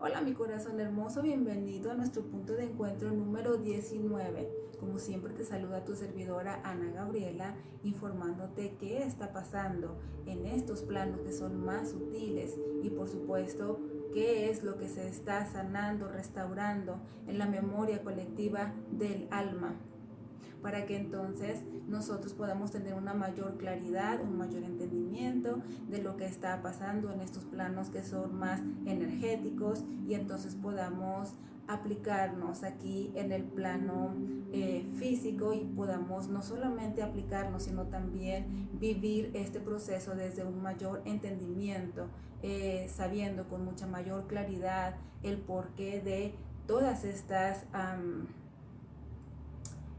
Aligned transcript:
Hola 0.00 0.20
mi 0.20 0.32
corazón 0.32 0.78
hermoso, 0.78 1.22
bienvenido 1.22 1.90
a 1.90 1.94
nuestro 1.94 2.22
punto 2.22 2.52
de 2.52 2.66
encuentro 2.66 3.10
número 3.10 3.56
19. 3.56 4.48
Como 4.78 5.00
siempre 5.00 5.34
te 5.34 5.44
saluda 5.44 5.84
tu 5.84 5.96
servidora 5.96 6.60
Ana 6.62 6.92
Gabriela 6.92 7.56
informándote 7.82 8.76
qué 8.78 9.02
está 9.02 9.32
pasando 9.32 9.98
en 10.24 10.46
estos 10.46 10.82
planos 10.82 11.22
que 11.22 11.32
son 11.32 11.64
más 11.64 11.90
sutiles 11.90 12.56
y 12.80 12.90
por 12.90 13.08
supuesto 13.08 13.80
qué 14.14 14.48
es 14.48 14.62
lo 14.62 14.78
que 14.78 14.88
se 14.88 15.08
está 15.08 15.44
sanando, 15.50 16.06
restaurando 16.06 17.00
en 17.26 17.38
la 17.38 17.46
memoria 17.46 18.04
colectiva 18.04 18.72
del 18.92 19.26
alma 19.32 19.74
para 20.62 20.86
que 20.86 20.96
entonces 20.96 21.60
nosotros 21.86 22.34
podamos 22.34 22.70
tener 22.70 22.94
una 22.94 23.14
mayor 23.14 23.56
claridad, 23.56 24.20
un 24.22 24.36
mayor 24.36 24.64
entendimiento 24.64 25.62
de 25.88 26.02
lo 26.02 26.16
que 26.16 26.26
está 26.26 26.62
pasando 26.62 27.10
en 27.10 27.20
estos 27.20 27.44
planos 27.44 27.88
que 27.88 28.02
son 28.02 28.38
más 28.38 28.60
energéticos 28.86 29.84
y 30.06 30.14
entonces 30.14 30.54
podamos 30.54 31.34
aplicarnos 31.68 32.64
aquí 32.64 33.12
en 33.14 33.30
el 33.30 33.44
plano 33.44 34.14
eh, 34.52 34.86
físico 34.96 35.52
y 35.52 35.64
podamos 35.64 36.28
no 36.28 36.42
solamente 36.42 37.02
aplicarnos, 37.02 37.64
sino 37.64 37.84
también 37.84 38.68
vivir 38.80 39.30
este 39.34 39.60
proceso 39.60 40.14
desde 40.14 40.44
un 40.44 40.62
mayor 40.62 41.02
entendimiento, 41.04 42.08
eh, 42.42 42.88
sabiendo 42.88 43.48
con 43.48 43.64
mucha 43.64 43.86
mayor 43.86 44.26
claridad 44.26 44.96
el 45.22 45.36
porqué 45.36 46.00
de 46.00 46.34
todas 46.66 47.04
estas 47.04 47.64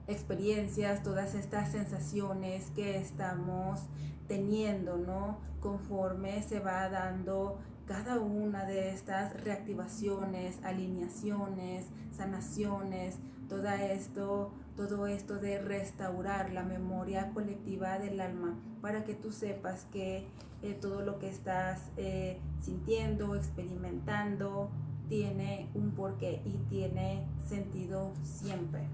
experiencias, 0.09 1.03
todas 1.03 1.35
estas 1.35 1.71
sensaciones 1.71 2.71
que 2.71 2.97
estamos 2.97 3.81
teniendo, 4.27 4.97
¿no? 4.97 5.39
Conforme 5.59 6.41
se 6.43 6.59
va 6.59 6.89
dando 6.89 7.59
cada 7.85 8.19
una 8.19 8.65
de 8.65 8.91
estas 8.91 9.33
reactivaciones, 9.43 10.59
alineaciones, 10.63 11.87
sanaciones, 12.15 13.17
todo 13.49 13.67
esto, 13.67 14.51
todo 14.75 15.07
esto 15.07 15.39
de 15.39 15.59
restaurar 15.59 16.53
la 16.53 16.63
memoria 16.63 17.31
colectiva 17.33 17.97
del 17.97 18.21
alma 18.21 18.59
para 18.81 19.03
que 19.03 19.15
tú 19.15 19.31
sepas 19.31 19.85
que 19.91 20.27
eh, 20.61 20.77
todo 20.79 21.01
lo 21.01 21.17
que 21.17 21.29
estás 21.29 21.89
eh, 21.97 22.39
sintiendo, 22.61 23.35
experimentando, 23.35 24.69
tiene 25.09 25.67
un 25.73 25.91
porqué 25.91 26.41
y 26.45 26.57
tiene 26.69 27.27
sentido 27.47 28.13
siempre. 28.21 28.87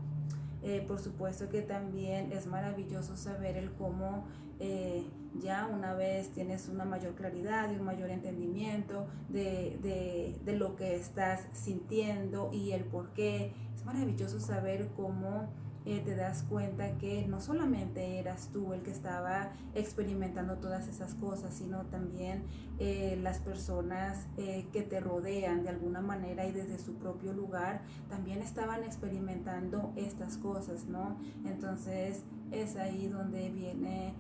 Eh, 0.68 0.84
por 0.88 1.00
supuesto 1.00 1.48
que 1.48 1.62
también 1.62 2.32
es 2.32 2.48
maravilloso 2.48 3.16
saber 3.16 3.56
el 3.56 3.72
cómo 3.74 4.26
eh, 4.60 5.06
ya 5.36 5.68
una 5.68 5.94
vez 5.94 6.32
tienes 6.32 6.70
una 6.70 6.86
mayor 6.86 7.14
claridad 7.14 7.70
y 7.72 7.76
un 7.76 7.86
mayor 7.86 8.10
entendimiento 8.10 9.06
de, 9.30 10.36
de 10.44 10.58
lo 10.58 10.76
que 10.76 10.96
estás 10.96 11.46
sintiendo 11.54 12.50
y 12.52 12.72
el 12.72 12.84
por 12.84 13.14
qué. 13.14 13.54
Es 13.76 13.86
maravilloso 13.86 14.40
saber 14.40 14.90
cómo 14.96 15.54
eh, 15.86 16.02
te 16.04 16.16
das 16.16 16.42
cuenta 16.42 16.98
que 16.98 17.28
no 17.28 17.40
solamente 17.40 18.18
eras 18.18 18.50
tú 18.52 18.74
el 18.74 18.82
que 18.82 18.90
estaba 18.90 19.52
experimentando 19.76 20.56
todas 20.56 20.88
esas 20.88 21.14
cosas, 21.14 21.54
sino 21.54 21.86
también 21.86 22.44
eh, 22.80 23.20
las 23.22 23.38
personas 23.40 24.28
eh, 24.38 24.66
que 24.74 24.82
te 24.82 25.00
rodean 25.00 25.62
de 25.62 25.70
alguna 25.70 26.02
manera 26.02 26.48
y 26.48 26.52
desde 26.52 26.80
su 26.80 26.96
propio 26.96 27.34
lugar 27.34 27.84
también 28.10 28.42
estaban 28.42 28.84
experimentando 28.84 29.94
estas 29.96 30.38
cosas, 30.38 30.86
¿no? 30.86 31.18
Entonces 31.46 32.24
es 32.52 32.78
ahí 32.78 33.08
donde 33.08 33.52
viene 33.52 34.14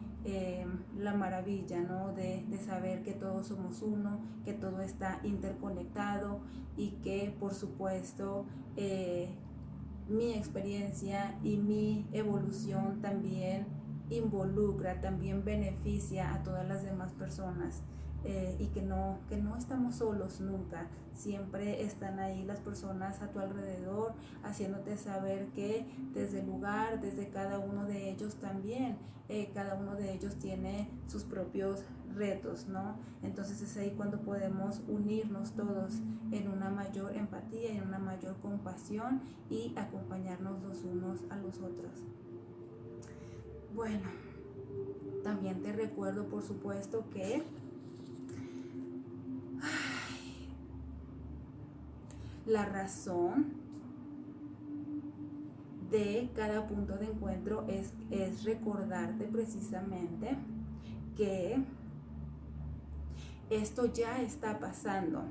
la 0.97 1.13
maravilla, 1.13 1.81
¿no? 1.81 2.11
De, 2.13 2.43
de, 2.47 2.57
saber 2.59 3.03
que 3.03 3.13
todos 3.13 3.47
somos 3.47 3.83
uno, 3.83 4.19
que 4.43 4.53
todo 4.53 4.81
está 4.81 5.19
interconectado 5.21 6.39
y 6.75 6.91
que 7.03 7.35
por 7.39 7.53
supuesto 7.53 8.47
mi 10.07 10.33
experiencia 10.33 11.37
y 11.43 11.57
mi 11.57 12.05
evolución 12.11 13.01
también 13.01 13.67
involucra, 14.09 15.01
también 15.01 15.43
beneficia 15.43 16.33
a 16.33 16.43
todas 16.43 16.67
las 16.67 16.83
demás 16.83 17.13
personas. 17.13 17.83
Eh, 18.27 18.57
y 18.59 18.67
que 18.69 18.81
no, 18.81 19.19
que 19.29 19.37
no 19.37 19.55
estamos 19.55 19.97
solos 19.97 20.41
nunca, 20.41 20.87
siempre 21.13 21.83
están 21.83 22.17
ahí 22.17 22.43
las 22.43 22.59
personas 22.59 23.21
a 23.21 23.27
tu 23.31 23.37
alrededor 23.37 24.13
haciéndote 24.43 24.97
saber 24.97 25.49
que 25.49 25.85
desde 26.11 26.39
el 26.39 26.47
lugar, 26.47 27.01
desde 27.01 27.29
cada 27.29 27.59
uno 27.59 27.85
de 27.85 28.09
ellos 28.09 28.35
también, 28.37 28.97
eh, 29.29 29.51
cada 29.53 29.75
uno 29.75 29.95
de 29.95 30.11
ellos 30.11 30.37
tiene 30.37 30.89
sus 31.07 31.23
propios 31.23 31.83
retos, 32.15 32.67
¿no? 32.67 32.95
Entonces 33.21 33.61
es 33.61 33.77
ahí 33.77 33.93
cuando 33.95 34.19
podemos 34.21 34.81
unirnos 34.87 35.51
todos 35.51 36.01
en 36.31 36.47
una 36.47 36.71
mayor 36.71 37.15
empatía, 37.15 37.73
en 37.73 37.83
una 37.83 37.99
mayor 37.99 38.37
compasión 38.37 39.21
y 39.51 39.73
acompañarnos 39.77 40.63
los 40.63 40.83
unos 40.83 41.19
a 41.29 41.37
los 41.37 41.59
otros. 41.59 42.05
Bueno, 43.75 44.09
también 45.23 45.61
te 45.61 45.73
recuerdo 45.73 46.27
por 46.27 46.43
supuesto 46.43 47.09
que 47.11 47.43
la 52.45 52.65
razón 52.65 53.53
de 55.89 56.29
cada 56.35 56.67
punto 56.67 56.97
de 56.97 57.05
encuentro 57.05 57.65
es, 57.67 57.93
es 58.11 58.43
recordarte 58.43 59.25
precisamente 59.25 60.35
que 61.15 61.63
esto 63.49 63.85
ya 63.85 64.21
está 64.21 64.59
pasando, 64.59 65.23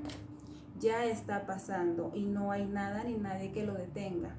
ya 0.81 1.05
está 1.05 1.47
pasando 1.47 2.13
y 2.15 2.25
no 2.25 2.51
hay 2.51 2.67
nada 2.67 3.05
ni 3.05 3.15
nadie 3.15 3.53
que 3.53 3.67
lo 3.67 3.75
detenga. 3.75 4.35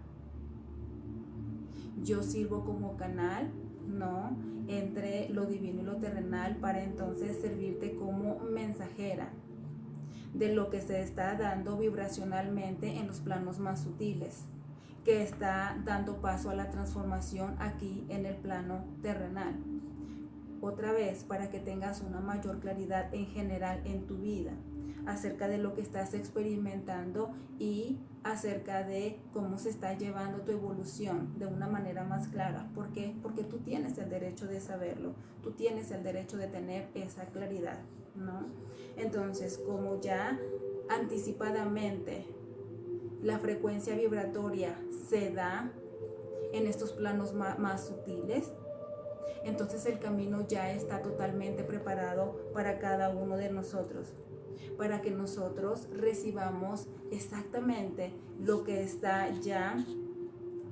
Yo 2.04 2.24
sirvo 2.24 2.66
como 2.66 2.98
canal, 2.98 3.50
¿no? 3.88 4.36
Entre 4.68 5.30
lo 5.30 5.46
divino 5.46 5.82
y 5.82 5.86
lo 5.86 5.98
terrenal 5.98 6.58
para 6.58 6.84
entonces 6.84 7.38
servirte 7.42 7.96
como 7.96 8.40
mensajera 8.40 9.30
de 10.38 10.54
lo 10.54 10.70
que 10.70 10.82
se 10.82 11.02
está 11.02 11.36
dando 11.36 11.78
vibracionalmente 11.78 12.98
en 12.98 13.08
los 13.08 13.20
planos 13.20 13.60
más 13.60 13.82
sutiles, 13.82 14.46
que 15.04 15.24
está 15.24 15.78
dando 15.86 16.22
paso 16.22 16.50
a 16.50 16.56
la 16.56 16.70
transformación 16.70 17.56
aquí 17.60 18.06
en 18.10 18.26
el 18.26 18.36
plano 18.36 18.86
terrenal 19.02 19.56
otra 20.62 20.92
vez 20.92 21.24
para 21.24 21.50
que 21.50 21.60
tengas 21.60 22.02
una 22.02 22.20
mayor 22.20 22.60
claridad 22.60 23.14
en 23.14 23.28
general 23.28 23.82
en 23.86 24.08
tu 24.08 24.18
vida 24.18 24.54
acerca 25.06 25.48
de 25.48 25.60
lo 25.60 25.76
que 25.76 25.82
estás 25.82 26.14
experimentando 26.16 27.32
y 27.60 28.00
acerca 28.24 28.84
de 28.84 29.20
cómo 29.34 29.60
se 29.60 29.70
está 29.70 29.94
llevando 29.94 30.42
tu 30.42 30.52
evolución 30.52 31.38
de 31.38 31.46
una 31.46 31.68
manera 31.68 32.04
más 32.04 32.28
clara. 32.30 32.68
¿Por 32.74 32.92
qué? 32.92 33.16
Porque 33.22 33.44
tú 33.44 33.60
tienes 33.60 34.00
el 34.00 34.10
derecho 34.10 34.48
de 34.48 34.60
saberlo, 34.60 35.14
tú 35.44 35.52
tienes 35.52 35.92
el 35.92 36.04
derecho 36.04 36.38
de 36.38 36.48
tener 36.48 36.90
esa 36.96 37.26
claridad, 37.26 37.78
¿no? 38.16 38.48
Entonces, 38.98 39.58
como 39.58 40.00
ya 40.02 40.40
anticipadamente 40.90 42.26
la 43.22 43.40
frecuencia 43.40 43.96
vibratoria 43.96 44.80
se 45.10 45.32
da 45.32 45.72
en 46.54 46.68
estos 46.68 46.94
planos 46.94 47.34
más, 47.34 47.60
más 47.60 47.88
sutiles, 47.88 48.52
entonces 49.44 49.86
el 49.86 50.00
camino 50.00 50.48
ya 50.48 50.72
está 50.72 51.02
totalmente 51.02 51.64
preparado 51.64 52.50
para 52.54 52.80
cada 52.80 53.10
uno 53.10 53.38
de 53.38 53.52
nosotros, 53.52 54.14
para 54.78 55.02
que 55.02 55.12
nosotros 55.12 55.88
recibamos 55.92 56.88
exactamente 57.12 58.14
lo 58.40 58.64
que 58.64 58.84
está 58.84 59.30
ya 59.42 59.84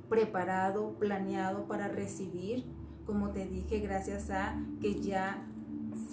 preparado, 0.09 0.93
planeado 0.99 1.67
para 1.67 1.87
recibir, 1.87 2.65
como 3.05 3.31
te 3.31 3.45
dije, 3.45 3.79
gracias 3.79 4.29
a 4.29 4.59
que 4.81 5.01
ya 5.01 5.45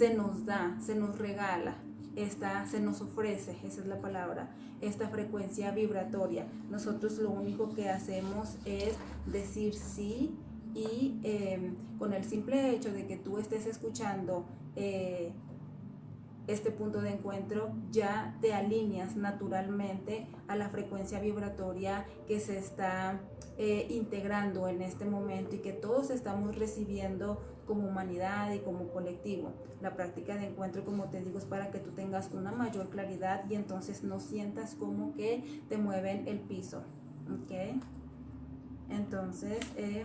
se 0.01 0.15
nos 0.15 0.47
da, 0.47 0.79
se 0.81 0.95
nos 0.95 1.19
regala, 1.19 1.77
esta, 2.17 2.67
se 2.67 2.81
nos 2.81 3.03
ofrece, 3.03 3.59
esa 3.67 3.83
es 3.83 3.87
la 3.87 4.01
palabra, 4.01 4.49
esta 4.81 5.11
frecuencia 5.11 5.73
vibratoria. 5.73 6.47
Nosotros 6.71 7.19
lo 7.19 7.29
único 7.29 7.75
que 7.75 7.91
hacemos 7.91 8.57
es 8.65 8.95
decir 9.27 9.75
sí 9.75 10.35
y 10.73 11.21
em, 11.23 11.77
con 11.99 12.15
el 12.15 12.25
simple 12.25 12.71
hecho 12.71 12.91
de 12.91 13.07
que 13.07 13.19
tú 13.19 13.37
estés 13.37 13.67
escuchando 13.67 14.47
eh, 14.75 15.35
este 16.47 16.71
punto 16.71 17.03
de 17.03 17.11
encuentro, 17.11 17.71
ya 17.91 18.39
te 18.41 18.55
alineas 18.55 19.17
naturalmente 19.17 20.27
a 20.49 20.57
la 20.57 20.71
frecuencia 20.71 21.21
vibratoria 21.21 22.07
que 22.27 22.41
se 22.41 22.57
está 22.57 23.21
eh, 23.59 23.87
integrando 23.91 24.67
en 24.67 24.81
este 24.81 25.05
momento 25.05 25.57
y 25.57 25.59
que 25.59 25.75
todos 25.75 26.09
estamos 26.09 26.57
recibiendo 26.57 27.43
como 27.71 27.87
humanidad 27.87 28.53
y 28.53 28.59
como 28.59 28.89
colectivo. 28.89 29.53
La 29.81 29.95
práctica 29.95 30.35
de 30.35 30.49
encuentro, 30.49 30.85
como 30.85 31.05
te 31.05 31.21
digo, 31.21 31.39
es 31.39 31.45
para 31.45 31.71
que 31.71 31.79
tú 31.79 31.93
tengas 31.93 32.29
una 32.35 32.51
mayor 32.51 32.91
claridad 32.91 33.49
y 33.49 33.55
entonces 33.55 34.03
no 34.03 34.19
sientas 34.19 34.75
como 34.75 35.15
que 35.15 35.63
te 35.69 35.79
mueven 35.79 36.27
el 36.27 36.41
piso. 36.41 36.83
¿Ok? 37.33 37.81
Entonces, 38.89 39.61
eh, 39.77 40.05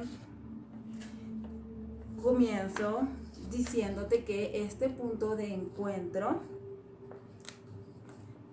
comienzo 2.22 3.08
diciéndote 3.50 4.24
que 4.26 4.64
este 4.64 4.88
punto 4.88 5.36
de 5.36 5.52
encuentro 5.52 6.42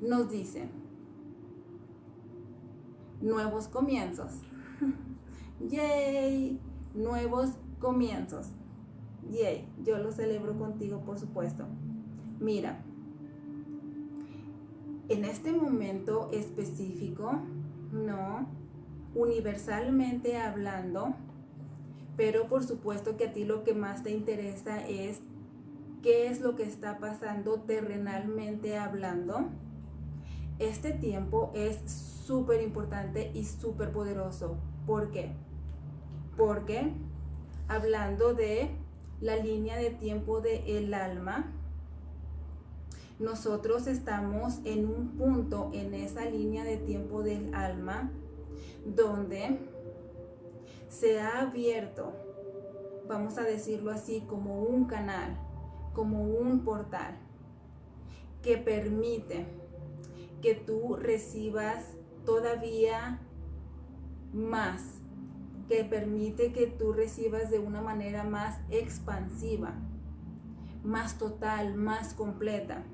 nos 0.01 0.31
dice, 0.31 0.71
nuevos 3.21 3.69
comienzos. 3.69 4.41
Yay, 5.69 6.59
nuevos 6.95 7.51
comienzos. 7.79 8.47
Yay, 9.31 9.69
yo 9.85 9.99
lo 9.99 10.13
celebro 10.13 10.59
contigo, 10.59 11.01
por 11.01 11.19
supuesto. 11.19 11.67
Mira, 12.41 12.83
en 15.09 15.25
este 15.25 15.53
momento 15.53 16.31
específico, 16.33 17.39
no, 17.93 18.47
universalmente 19.15 20.37
hablando, 20.39 21.15
pero 22.17 22.49
por 22.49 22.65
supuesto 22.65 23.17
que 23.17 23.27
a 23.27 23.33
ti 23.33 23.45
lo 23.45 23.65
que 23.65 23.75
más 23.75 24.03
te 24.03 24.11
interesa 24.11 24.87
es 24.87 25.21
qué 26.03 26.27
es 26.27 26.41
lo 26.41 26.57
que 26.57 26.65
está 26.65 26.99
pasando 26.99 27.61
terrenalmente 27.61 28.77
hablando. 28.77 29.49
Este 30.59 30.93
tiempo 30.93 31.51
es 31.55 31.79
súper 32.27 32.63
importante 32.63 33.31
y 33.35 33.45
súper 33.45 33.93
poderoso. 33.93 34.57
¿Por 34.87 35.11
qué? 35.11 35.33
Porque 36.37 36.93
hablando 37.69 38.35
de 38.35 38.71
la 39.23 39.37
línea 39.37 39.79
de 39.79 39.91
tiempo 39.91 40.41
del 40.41 40.63
el 40.67 40.95
alma, 40.95 41.53
nosotros 43.21 43.87
estamos 43.87 44.59
en 44.65 44.85
un 44.85 45.17
punto 45.17 45.71
en 45.73 45.95
esa 45.95 46.25
línea 46.25 46.65
de 46.65 46.77
tiempo 46.77 47.23
del 47.23 47.55
alma 47.55 48.11
donde 48.85 49.61
se 50.89 51.21
ha 51.21 51.43
abierto, 51.43 52.13
vamos 53.09 53.39
a 53.39 53.43
decirlo 53.43 53.93
así, 53.93 54.23
como 54.29 54.65
un 54.65 54.87
canal, 54.87 55.39
como 55.93 56.25
un 56.25 56.65
portal 56.65 57.17
que 58.43 58.59
permite 58.59 59.47
que 60.43 60.57
tú 60.57 60.97
recibas 60.97 61.95
todavía 62.27 63.21
más, 64.33 65.02
que 65.73 65.85
permite 65.85 66.53
que 66.53 66.67
tú 66.67 66.93
recibas 66.93 67.51
de 67.51 67.59
una 67.59 67.81
manera 67.81 68.25
más 68.25 68.61
expansiva, 68.69 69.73
más 70.85 71.17
total, 71.17 71.77
más 71.77 72.13
completa. 72.13 72.85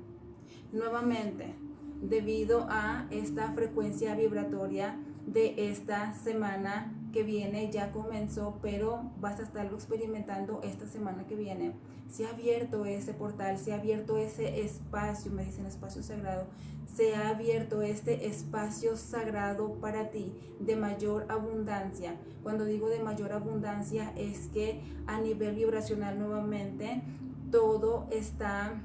Nuevamente 0.71 1.55
debido 2.01 2.67
a 2.69 3.05
esta 3.11 3.51
frecuencia 3.51 4.15
vibratoria 4.15 4.97
de 5.27 5.69
esta 5.69 6.13
semana 6.13 6.93
que 7.11 7.23
viene 7.23 7.71
ya 7.71 7.91
comenzó, 7.91 8.59
pero 8.61 9.11
vas 9.19 9.39
a 9.39 9.43
estarlo 9.43 9.75
experimentando 9.75 10.61
esta 10.63 10.87
semana 10.87 11.25
que 11.27 11.35
viene. 11.35 11.73
Se 12.09 12.25
ha 12.25 12.31
abierto 12.31 12.85
ese 12.85 13.13
portal, 13.13 13.57
se 13.57 13.71
ha 13.71 13.75
abierto 13.75 14.17
ese 14.17 14.61
espacio, 14.61 15.31
me 15.31 15.45
dicen 15.45 15.65
espacio 15.65 16.01
sagrado, 16.01 16.47
se 16.95 17.15
ha 17.15 17.29
abierto 17.29 17.81
este 17.81 18.27
espacio 18.27 18.97
sagrado 18.97 19.73
para 19.75 20.09
ti 20.09 20.33
de 20.59 20.75
mayor 20.75 21.25
abundancia. 21.29 22.15
Cuando 22.43 22.65
digo 22.65 22.89
de 22.89 22.99
mayor 22.99 23.31
abundancia 23.31 24.11
es 24.15 24.47
que 24.47 24.81
a 25.05 25.19
nivel 25.21 25.55
vibracional 25.55 26.17
nuevamente 26.17 27.03
todo 27.51 28.07
está 28.11 28.81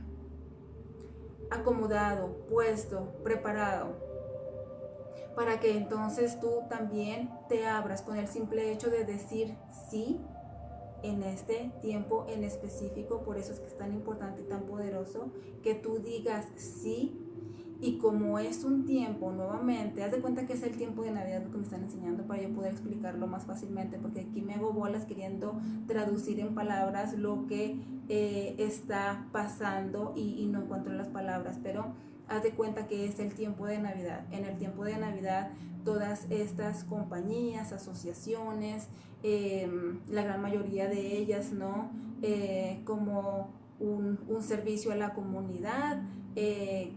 acomodado, 1.51 2.47
puesto, 2.49 3.13
preparado, 3.23 4.04
para 5.35 5.61
que 5.61 5.77
entonces 5.77 6.39
tú 6.41 6.63
también 6.69 7.31
te 7.49 7.67
abras 7.67 8.03
con 8.03 8.17
el 8.17 8.29
simple 8.29 8.73
hecho 8.73 8.91
de 8.91 9.05
decir 9.05 9.57
sí 9.91 10.21
en 11.03 11.23
este 11.23 11.71
tiempo 11.83 12.27
en 12.29 12.45
específico, 12.45 13.23
por 13.23 13.37
eso 13.37 13.53
es 13.53 13.61
que 13.61 13.67
es 13.67 13.77
tan 13.77 13.93
importante 13.93 14.43
y 14.43 14.45
tan 14.45 14.63
poderoso 14.63 15.31
que 15.63 15.75
tú 15.75 15.99
digas 15.99 16.47
sí. 16.57 17.21
Y 17.81 17.99
como 17.99 18.39
es 18.39 18.65
un 18.65 18.87
tiempo, 18.87 19.31
nuevamente, 19.31 20.03
haz 20.03 20.13
de 20.13 20.21
cuenta 20.21 20.47
que 20.47 20.55
es 20.55 20.63
el 20.63 20.75
tiempo 20.75 21.03
de 21.03 21.11
Navidad 21.11 21.43
lo 21.43 21.51
que 21.51 21.59
me 21.59 21.65
están 21.65 21.83
enseñando 21.83 22.23
para 22.23 22.41
yo 22.41 22.49
poder 22.55 22.73
explicarlo 22.73 23.27
más 23.27 23.45
fácilmente, 23.45 23.99
porque 23.99 24.21
aquí 24.21 24.41
me 24.41 24.55
hago 24.55 24.73
bolas 24.73 25.05
queriendo 25.05 25.61
traducir 25.87 26.41
en 26.41 26.55
palabras 26.55 27.13
lo 27.19 27.47
que 27.47 27.77
eh, 28.09 28.55
está 28.59 29.27
pasando 29.33 30.15
y, 30.17 30.43
y 30.43 30.47
no 30.47 30.63
encuentro 30.63 30.95
las 30.95 31.09
palabras, 31.09 31.59
pero 31.63 31.93
haz 32.29 32.43
de 32.43 32.53
cuenta 32.53 32.87
que 32.87 33.07
es 33.07 33.19
el 33.19 33.35
tiempo 33.35 33.67
de 33.67 33.79
Navidad. 33.79 34.27
En 34.33 34.45
el 34.45 34.57
tiempo 34.57 34.85
de 34.85 34.97
Navidad, 34.97 35.51
todas 35.85 36.31
estas 36.31 36.85
compañías, 36.85 37.73
asociaciones, 37.73 38.89
em, 39.23 40.01
la 40.09 40.23
gran 40.23 40.41
mayoría 40.41 40.89
de 40.89 41.19
ellas, 41.19 41.53
¿no? 41.53 41.91
Eh, 42.23 42.81
como 42.85 43.51
un, 43.81 44.19
servicio 44.41 44.93
a 44.93 44.97
la 44.97 45.15
comunidad, 45.15 46.03
eh, 46.37 46.93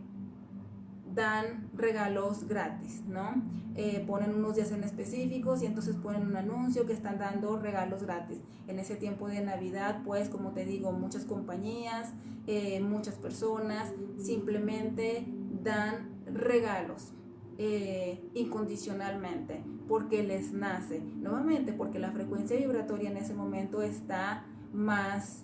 dan 1.17 1.69
regalos 1.75 2.47
gratis, 2.47 3.03
¿no? 3.07 3.43
Eh, 3.75 4.03
ponen 4.07 4.33
unos 4.33 4.55
días 4.55 4.71
en 4.71 4.83
específicos 4.83 5.61
y 5.61 5.65
entonces 5.65 5.97
ponen 5.97 6.27
un 6.27 6.37
anuncio 6.37 6.85
que 6.85 6.93
están 6.93 7.19
dando 7.19 7.59
regalos 7.59 8.03
gratis. 8.03 8.37
En 8.67 8.79
ese 8.79 8.95
tiempo 8.95 9.27
de 9.27 9.41
Navidad, 9.41 10.01
pues 10.05 10.29
como 10.29 10.51
te 10.51 10.63
digo, 10.63 10.93
muchas 10.93 11.25
compañías, 11.25 12.13
eh, 12.47 12.79
muchas 12.79 13.15
personas 13.15 13.91
simplemente 14.17 15.25
dan 15.63 16.09
regalos 16.25 17.11
eh, 17.57 18.21
incondicionalmente 18.33 19.63
porque 19.87 20.23
les 20.23 20.53
nace. 20.53 21.01
Nuevamente, 21.01 21.73
porque 21.73 21.99
la 21.99 22.11
frecuencia 22.11 22.55
vibratoria 22.57 23.09
en 23.09 23.17
ese 23.17 23.33
momento 23.33 23.81
está 23.81 24.45
más 24.73 25.43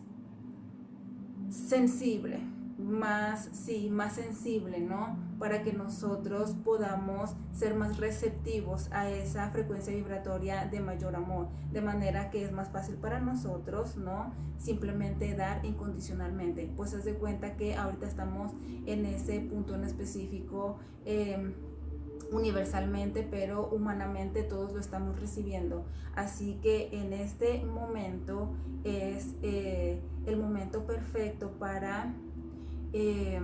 sensible, 1.49 2.39
más, 2.77 3.49
sí, 3.53 3.89
más 3.89 4.15
sensible, 4.15 4.79
¿no? 4.79 5.17
Para 5.39 5.63
que 5.63 5.73
nosotros 5.73 6.55
podamos 6.63 7.35
ser 7.53 7.75
más 7.75 7.97
receptivos 7.97 8.91
a 8.91 9.09
esa 9.09 9.49
frecuencia 9.49 9.93
vibratoria 9.93 10.65
de 10.65 10.79
mayor 10.79 11.15
amor, 11.15 11.49
de 11.71 11.81
manera 11.81 12.29
que 12.29 12.43
es 12.43 12.51
más 12.51 12.69
fácil 12.69 12.95
para 12.95 13.19
nosotros, 13.19 13.97
¿no? 13.97 14.33
Simplemente 14.57 15.35
dar 15.35 15.63
incondicionalmente. 15.65 16.71
Pues 16.75 16.93
haz 16.93 17.05
de 17.05 17.15
cuenta 17.15 17.55
que 17.55 17.75
ahorita 17.75 18.07
estamos 18.07 18.53
en 18.85 19.05
ese 19.05 19.39
punto 19.39 19.75
en 19.75 19.83
específico. 19.83 20.77
Em, 21.05 21.53
universalmente, 22.31 23.27
pero 23.29 23.67
humanamente 23.69 24.43
todos 24.43 24.73
lo 24.73 24.79
estamos 24.79 25.19
recibiendo. 25.19 25.85
Así 26.15 26.59
que 26.61 26.89
en 26.91 27.13
este 27.13 27.63
momento 27.63 28.53
es 28.83 29.35
eh, 29.41 30.01
el 30.25 30.37
momento 30.37 30.85
perfecto 30.85 31.51
para 31.59 32.13
eh, 32.94 33.42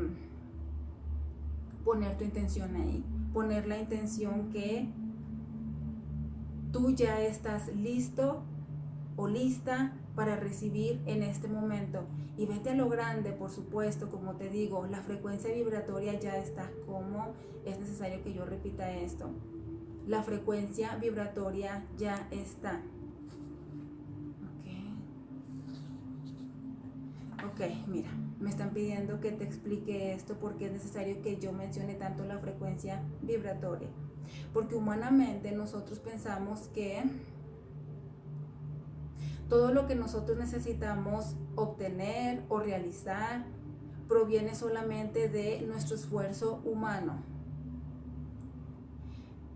poner 1.83 2.17
tu 2.17 2.23
intención 2.23 2.75
ahí, 2.75 3.03
poner 3.33 3.67
la 3.67 3.79
intención 3.79 4.49
que 4.49 4.87
tú 6.71 6.91
ya 6.91 7.21
estás 7.21 7.75
listo 7.75 8.43
o 9.15 9.27
lista 9.27 9.93
para 10.15 10.35
recibir 10.35 11.01
en 11.05 11.23
este 11.23 11.47
momento. 11.47 12.03
Y 12.37 12.45
vete 12.45 12.69
a 12.69 12.75
lo 12.75 12.89
grande, 12.89 13.31
por 13.31 13.49
supuesto, 13.49 14.09
como 14.09 14.35
te 14.35 14.49
digo, 14.49 14.87
la 14.87 15.01
frecuencia 15.01 15.53
vibratoria 15.53 16.17
ya 16.19 16.37
está 16.37 16.69
como 16.85 17.33
es 17.65 17.79
necesario 17.79 18.23
que 18.23 18.33
yo 18.33 18.45
repita 18.45 18.91
esto. 18.91 19.29
La 20.07 20.23
frecuencia 20.23 20.95
vibratoria 20.95 21.85
ya 21.97 22.27
está. 22.31 22.81
Ok, 27.45 27.61
mira, 27.87 28.09
me 28.39 28.49
están 28.49 28.71
pidiendo 28.71 29.19
que 29.19 29.31
te 29.31 29.45
explique 29.45 30.13
esto 30.13 30.37
porque 30.39 30.65
es 30.65 30.73
necesario 30.73 31.21
que 31.21 31.37
yo 31.37 31.53
mencione 31.53 31.95
tanto 31.95 32.25
la 32.25 32.39
frecuencia 32.39 33.01
vibratoria. 33.21 33.89
Porque 34.53 34.75
humanamente 34.75 35.51
nosotros 35.51 35.99
pensamos 35.99 36.69
que 36.73 37.03
todo 39.47 39.73
lo 39.73 39.87
que 39.87 39.95
nosotros 39.95 40.37
necesitamos 40.37 41.35
obtener 41.55 42.43
o 42.49 42.59
realizar 42.59 43.45
proviene 44.07 44.55
solamente 44.55 45.29
de 45.29 45.61
nuestro 45.61 45.95
esfuerzo 45.95 46.61
humano. 46.65 47.23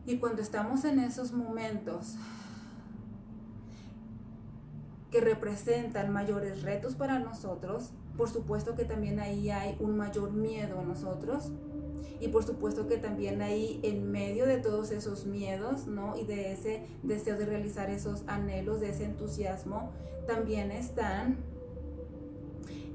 Y 0.06 0.18
cuando 0.18 0.42
estamos 0.42 0.84
en 0.86 1.00
esos 1.00 1.32
momentos 1.32 2.16
que 5.13 5.22
representan 5.22 6.12
mayores 6.12 6.63
retos 6.63 6.96
para 6.96 7.20
nosotros. 7.20 7.91
Por 8.17 8.32
supuesto 8.32 8.75
que 8.75 8.84
también 8.84 9.20
ahí 9.20 9.51
hay 9.51 9.77
un 9.79 9.96
mayor 9.96 10.34
miedo 10.34 10.79
a 10.79 10.84
nosotros. 10.84 11.51
Y 12.20 12.29
por 12.29 12.43
supuesto 12.43 12.88
que 12.88 12.98
también 12.98 13.43
ahí 13.43 13.79
en 13.84 14.12
medio 14.12 14.48
de 14.48 14.58
todos 14.58 14.89
esos 14.89 15.27
miedos, 15.27 15.86
¿no? 15.86 16.17
Y 16.17 16.25
de 16.25 16.51
ese 16.51 16.88
deseo 17.03 17.38
de 17.38 17.46
realizar 17.46 17.91
esos 17.91 18.24
anhelos, 18.25 18.79
de 18.82 18.89
ese 18.89 19.05
entusiasmo, 19.05 19.91
también 20.25 20.72
están 20.72 21.38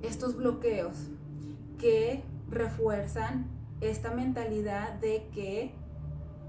estos 0.02 0.36
bloqueos 0.36 0.96
que 1.78 2.24
refuerzan 2.50 3.46
esta 3.80 4.10
mentalidad 4.10 4.94
de 4.94 5.28
que 5.32 5.72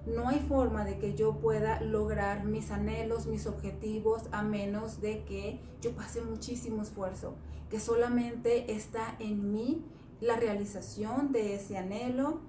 no 0.06 0.30
hay 0.30 0.40
forma 0.40 0.86
de 0.86 0.98
que 0.98 1.14
yo 1.14 1.40
pueda 1.40 1.82
lograr 1.82 2.46
mis 2.46 2.72
anhelos, 2.72 3.28
mis 3.28 3.46
objetivos, 3.48 4.24
a 4.32 4.42
menos 4.42 5.02
de 5.02 5.24
que 5.24 5.60
yo 5.82 5.92
pase 5.92 6.22
muchísimo 6.22 6.82
esfuerzo, 6.82 7.36
que 7.70 7.80
solamente 7.80 8.74
está 8.74 9.16
en 9.20 9.52
mí 9.52 9.86
la 10.22 10.38
realización 10.38 11.32
de 11.32 11.56
ese 11.56 11.78
anhelo, 11.78 12.42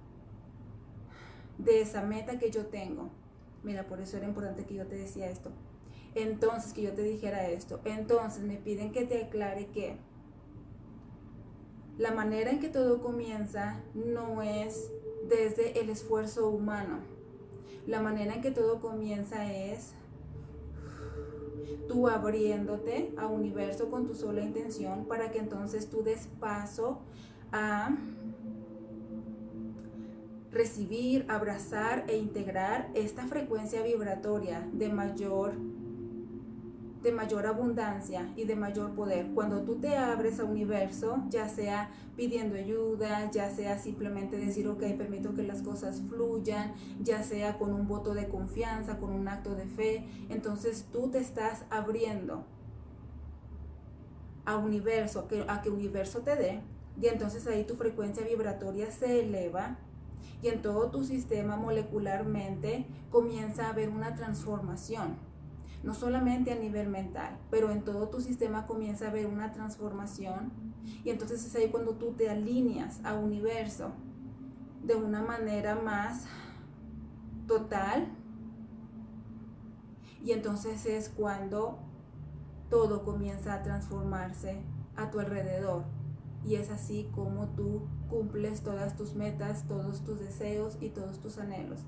de 1.58 1.82
esa 1.82 2.02
meta 2.02 2.38
que 2.38 2.50
yo 2.50 2.66
tengo. 2.66 3.10
Mira, 3.62 3.86
por 3.86 4.00
eso 4.00 4.16
era 4.16 4.26
importante 4.26 4.64
que 4.64 4.74
yo 4.74 4.86
te 4.86 4.96
decía 4.96 5.28
esto. 5.28 5.50
Entonces, 6.14 6.72
que 6.72 6.82
yo 6.82 6.92
te 6.92 7.02
dijera 7.02 7.48
esto. 7.48 7.80
Entonces, 7.84 8.42
me 8.42 8.56
piden 8.56 8.90
que 8.90 9.04
te 9.04 9.24
aclare 9.24 9.66
que 9.66 9.98
la 11.98 12.12
manera 12.12 12.50
en 12.50 12.60
que 12.60 12.68
todo 12.68 13.02
comienza 13.02 13.82
no 13.94 14.42
es 14.42 14.90
desde 15.28 15.80
el 15.80 15.90
esfuerzo 15.90 16.48
humano. 16.48 16.98
La 17.90 18.00
manera 18.00 18.36
en 18.36 18.40
que 18.40 18.52
todo 18.52 18.80
comienza 18.80 19.52
es 19.52 19.94
tú 21.88 22.06
abriéndote 22.06 23.12
a 23.16 23.26
universo 23.26 23.90
con 23.90 24.06
tu 24.06 24.14
sola 24.14 24.42
intención 24.42 25.06
para 25.06 25.32
que 25.32 25.40
entonces 25.40 25.90
tú 25.90 26.04
des 26.04 26.28
paso 26.38 27.00
a 27.50 27.90
recibir, 30.52 31.26
abrazar 31.28 32.04
e 32.06 32.16
integrar 32.16 32.90
esta 32.94 33.26
frecuencia 33.26 33.82
vibratoria 33.82 34.68
de 34.72 34.88
mayor 34.88 35.54
de 37.02 37.12
mayor 37.12 37.46
abundancia 37.46 38.32
y 38.36 38.44
de 38.44 38.56
mayor 38.56 38.94
poder. 38.94 39.28
Cuando 39.34 39.62
tú 39.62 39.76
te 39.76 39.96
abres 39.96 40.38
a 40.40 40.44
universo, 40.44 41.22
ya 41.28 41.48
sea 41.48 41.90
pidiendo 42.16 42.56
ayuda, 42.56 43.30
ya 43.30 43.50
sea 43.50 43.78
simplemente 43.78 44.36
decir, 44.36 44.68
ok, 44.68 44.82
permito 44.98 45.34
que 45.34 45.42
las 45.42 45.62
cosas 45.62 46.02
fluyan, 46.08 46.74
ya 47.00 47.22
sea 47.22 47.56
con 47.56 47.72
un 47.72 47.88
voto 47.88 48.14
de 48.14 48.28
confianza, 48.28 48.98
con 48.98 49.12
un 49.12 49.28
acto 49.28 49.54
de 49.54 49.66
fe, 49.66 50.06
entonces 50.28 50.86
tú 50.92 51.08
te 51.10 51.18
estás 51.18 51.64
abriendo 51.70 52.44
a 54.44 54.56
universo, 54.56 55.28
a 55.48 55.62
que 55.62 55.70
universo 55.70 56.20
te 56.20 56.36
dé, 56.36 56.60
y 57.00 57.06
entonces 57.06 57.46
ahí 57.46 57.64
tu 57.64 57.76
frecuencia 57.76 58.24
vibratoria 58.24 58.90
se 58.90 59.20
eleva 59.20 59.78
y 60.42 60.48
en 60.48 60.62
todo 60.62 60.90
tu 60.90 61.04
sistema 61.04 61.56
molecularmente 61.56 62.86
comienza 63.10 63.66
a 63.66 63.70
haber 63.70 63.88
una 63.88 64.14
transformación. 64.14 65.29
No 65.82 65.94
solamente 65.94 66.52
a 66.52 66.56
nivel 66.56 66.88
mental, 66.88 67.38
pero 67.50 67.70
en 67.70 67.82
todo 67.82 68.08
tu 68.08 68.20
sistema 68.20 68.66
comienza 68.66 69.06
a 69.06 69.08
haber 69.08 69.26
una 69.26 69.52
transformación. 69.52 70.52
Y 71.04 71.10
entonces 71.10 71.44
es 71.44 71.54
ahí 71.56 71.70
cuando 71.70 71.94
tú 71.94 72.12
te 72.12 72.28
alineas 72.28 73.00
a 73.04 73.14
universo 73.14 73.92
de 74.82 74.94
una 74.94 75.22
manera 75.22 75.74
más 75.74 76.26
total. 77.46 78.08
Y 80.22 80.32
entonces 80.32 80.84
es 80.84 81.08
cuando 81.08 81.78
todo 82.68 83.04
comienza 83.04 83.54
a 83.54 83.62
transformarse 83.62 84.62
a 84.96 85.10
tu 85.10 85.18
alrededor 85.18 85.84
y 86.44 86.54
es 86.54 86.70
así 86.70 87.10
como 87.14 87.48
tú 87.48 87.82
cumples 88.08 88.62
todas 88.62 88.96
tus 88.96 89.14
metas, 89.14 89.66
todos 89.66 90.02
tus 90.04 90.20
deseos 90.20 90.78
y 90.80 90.90
todos 90.90 91.20
tus 91.20 91.38
anhelos. 91.38 91.80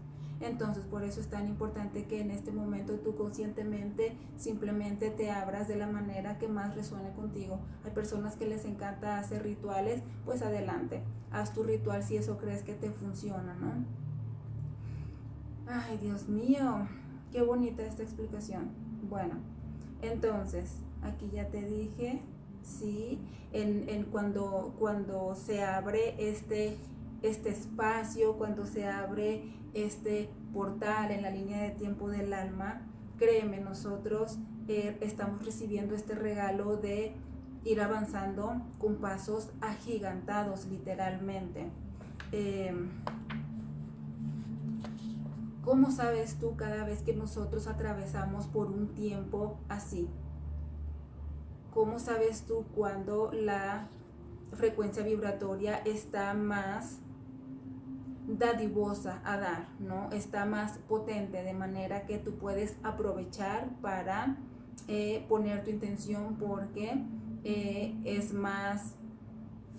Entonces, 0.43 0.85
por 0.85 1.05
eso 1.05 1.21
es 1.21 1.29
tan 1.29 1.47
importante 1.47 2.05
que 2.05 2.21
en 2.21 2.31
este 2.31 2.51
momento 2.51 2.95
tú 2.99 3.15
conscientemente 3.15 4.17
simplemente 4.37 5.11
te 5.11 5.31
abras 5.31 5.69
de 5.69 5.77
la 5.77 5.87
manera 5.87 6.39
que 6.39 6.49
más 6.49 6.75
resuene 6.75 7.13
contigo. 7.13 7.61
Hay 7.85 7.93
personas 7.93 8.37
que 8.37 8.47
les 8.47 8.65
encanta 8.65 9.19
hacer 9.19 9.43
rituales, 9.43 10.03
pues 10.25 10.43
adelante, 10.43 11.03
haz 11.31 11.55
tu 11.55 11.63
ritual 11.63 12.03
si 12.03 12.17
eso 12.17 12.39
crees 12.39 12.63
que 12.63 12.75
te 12.75 12.91
funciona, 12.91 13.55
¿no? 13.55 13.73
Ay, 15.69 15.97
Dios 15.99 16.29
mío, 16.29 16.89
qué 17.31 17.43
bonita 17.43 17.85
esta 17.85 18.03
explicación. 18.03 18.71
Bueno, 19.09 19.37
entonces, 20.03 20.75
aquí 21.03 21.31
ya 21.33 21.49
te 21.49 21.63
dije 21.63 22.21
¿sí? 22.65 23.19
En, 23.53 24.05
cuando, 24.05 24.75
cuando 24.79 25.35
se 25.35 25.63
abre 25.63 26.15
este, 26.19 26.79
este 27.23 27.51
espacio, 27.51 28.37
cuando 28.37 28.67
se 28.67 28.87
abre 28.87 29.55
este 29.75 30.31
portal 30.53 31.11
en 31.11 31.23
la 31.23 31.31
línea 31.31 31.63
de 31.63 31.71
tiempo 31.71 32.09
del 32.09 32.33
alma, 32.33 32.83
créeme, 33.19 33.61
nosotros 33.61 34.39
eh, 34.69 34.97
estamos 35.01 35.45
recibiendo 35.45 35.95
este 35.95 36.15
regalo 36.15 36.77
de 36.77 37.15
ir 37.65 37.81
avanzando 37.81 38.63
con 38.79 38.97
pasos 38.97 39.51
agigantados, 39.61 40.67
literalmente. 40.67 41.71
Em, 42.33 42.91
¿Cómo 45.65 45.93
sabes 45.93 46.39
tú 46.41 46.57
cada 46.57 46.85
vez 46.85 47.03
que 47.03 47.15
nosotros 47.15 47.69
atravesamos 47.69 48.49
por 48.49 48.67
un 48.67 48.89
tiempo 48.95 49.59
así? 49.69 50.09
¿Cómo 51.73 52.01
sabes 52.01 52.43
tú 52.43 52.65
cuando 52.75 53.31
la 53.33 53.87
frecuencia 54.55 55.05
vibratoria 55.05 55.77
está 55.77 56.35
más 56.35 56.99
dadivosa 58.39 59.21
a 59.25 59.37
dar, 59.39 59.69
¿no? 59.79 60.11
Está 60.13 60.45
más 60.47 60.79
potente, 60.89 61.43
de 61.43 61.53
manera 61.53 62.07
que 62.07 62.19
tú 62.19 62.37
puedes 62.37 62.77
aprovechar 62.83 63.69
para 63.81 64.39
eh, 64.89 65.25
poner 65.29 65.65
tu 65.65 65.71
intención 65.71 66.37
porque 66.37 67.05
eh, 67.45 67.95
es 68.05 68.33
más 68.33 68.97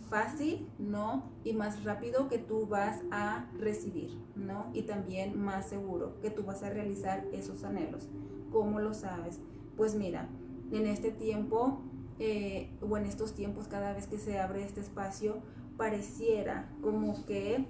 fácil, 0.09 0.67
¿no? 0.77 1.31
Y 1.43 1.53
más 1.53 1.83
rápido 1.83 2.27
que 2.27 2.37
tú 2.37 2.67
vas 2.67 3.01
a 3.11 3.49
recibir, 3.57 4.11
¿no? 4.35 4.69
Y 4.73 4.83
también 4.83 5.39
más 5.41 5.67
seguro 5.67 6.19
que 6.21 6.29
tú 6.29 6.43
vas 6.43 6.63
a 6.63 6.69
realizar 6.69 7.25
esos 7.31 7.63
anhelos. 7.63 8.09
¿Cómo 8.51 8.79
lo 8.79 8.93
sabes? 8.93 9.39
Pues 9.75 9.95
mira, 9.95 10.29
en 10.71 10.85
este 10.85 11.11
tiempo 11.11 11.81
eh, 12.19 12.69
o 12.81 12.95
en 12.97 13.05
estos 13.05 13.33
tiempos, 13.33 13.67
cada 13.67 13.93
vez 13.93 14.07
que 14.07 14.19
se 14.19 14.39
abre 14.39 14.63
este 14.63 14.81
espacio, 14.81 15.37
pareciera 15.77 16.69
como 16.81 17.25
que 17.25 17.65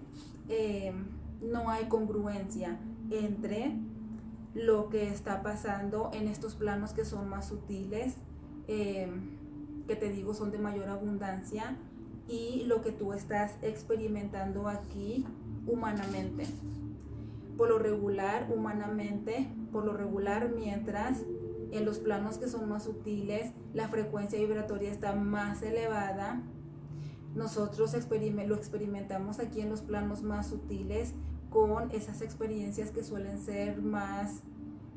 eh, 0.49 0.93
no 1.41 1.69
hay 1.69 1.85
congruencia 1.85 2.79
entre 3.09 3.73
lo 4.53 4.89
que 4.89 5.09
está 5.09 5.41
pasando 5.41 6.11
en 6.13 6.27
estos 6.27 6.55
planos 6.55 6.93
que 6.93 7.05
son 7.05 7.29
más 7.29 7.47
sutiles, 7.47 8.15
eh, 8.67 9.11
que 9.87 9.95
te 9.95 10.09
digo 10.09 10.33
son 10.33 10.51
de 10.51 10.59
mayor 10.59 10.89
abundancia, 10.89 11.77
y 12.27 12.63
lo 12.65 12.81
que 12.81 12.91
tú 12.91 13.13
estás 13.13 13.57
experimentando 13.61 14.67
aquí 14.67 15.25
humanamente. 15.67 16.45
Por 17.57 17.69
lo 17.69 17.79
regular, 17.79 18.49
humanamente, 18.53 19.49
por 19.71 19.85
lo 19.85 19.93
regular, 19.93 20.51
mientras 20.55 21.23
en 21.71 21.85
los 21.85 21.99
planos 21.99 22.37
que 22.37 22.47
son 22.47 22.69
más 22.69 22.83
sutiles, 22.83 23.51
la 23.73 23.87
frecuencia 23.87 24.39
vibratoria 24.39 24.91
está 24.91 25.15
más 25.15 25.61
elevada. 25.61 26.41
Nosotros 27.35 27.93
lo 28.47 28.55
experimentamos 28.55 29.39
aquí 29.39 29.61
en 29.61 29.69
los 29.69 29.81
planos 29.81 30.21
más 30.21 30.47
sutiles 30.47 31.13
con 31.49 31.91
esas 31.91 32.21
experiencias 32.21 32.91
que 32.91 33.03
suelen 33.03 33.39
ser 33.39 33.81
más 33.81 34.41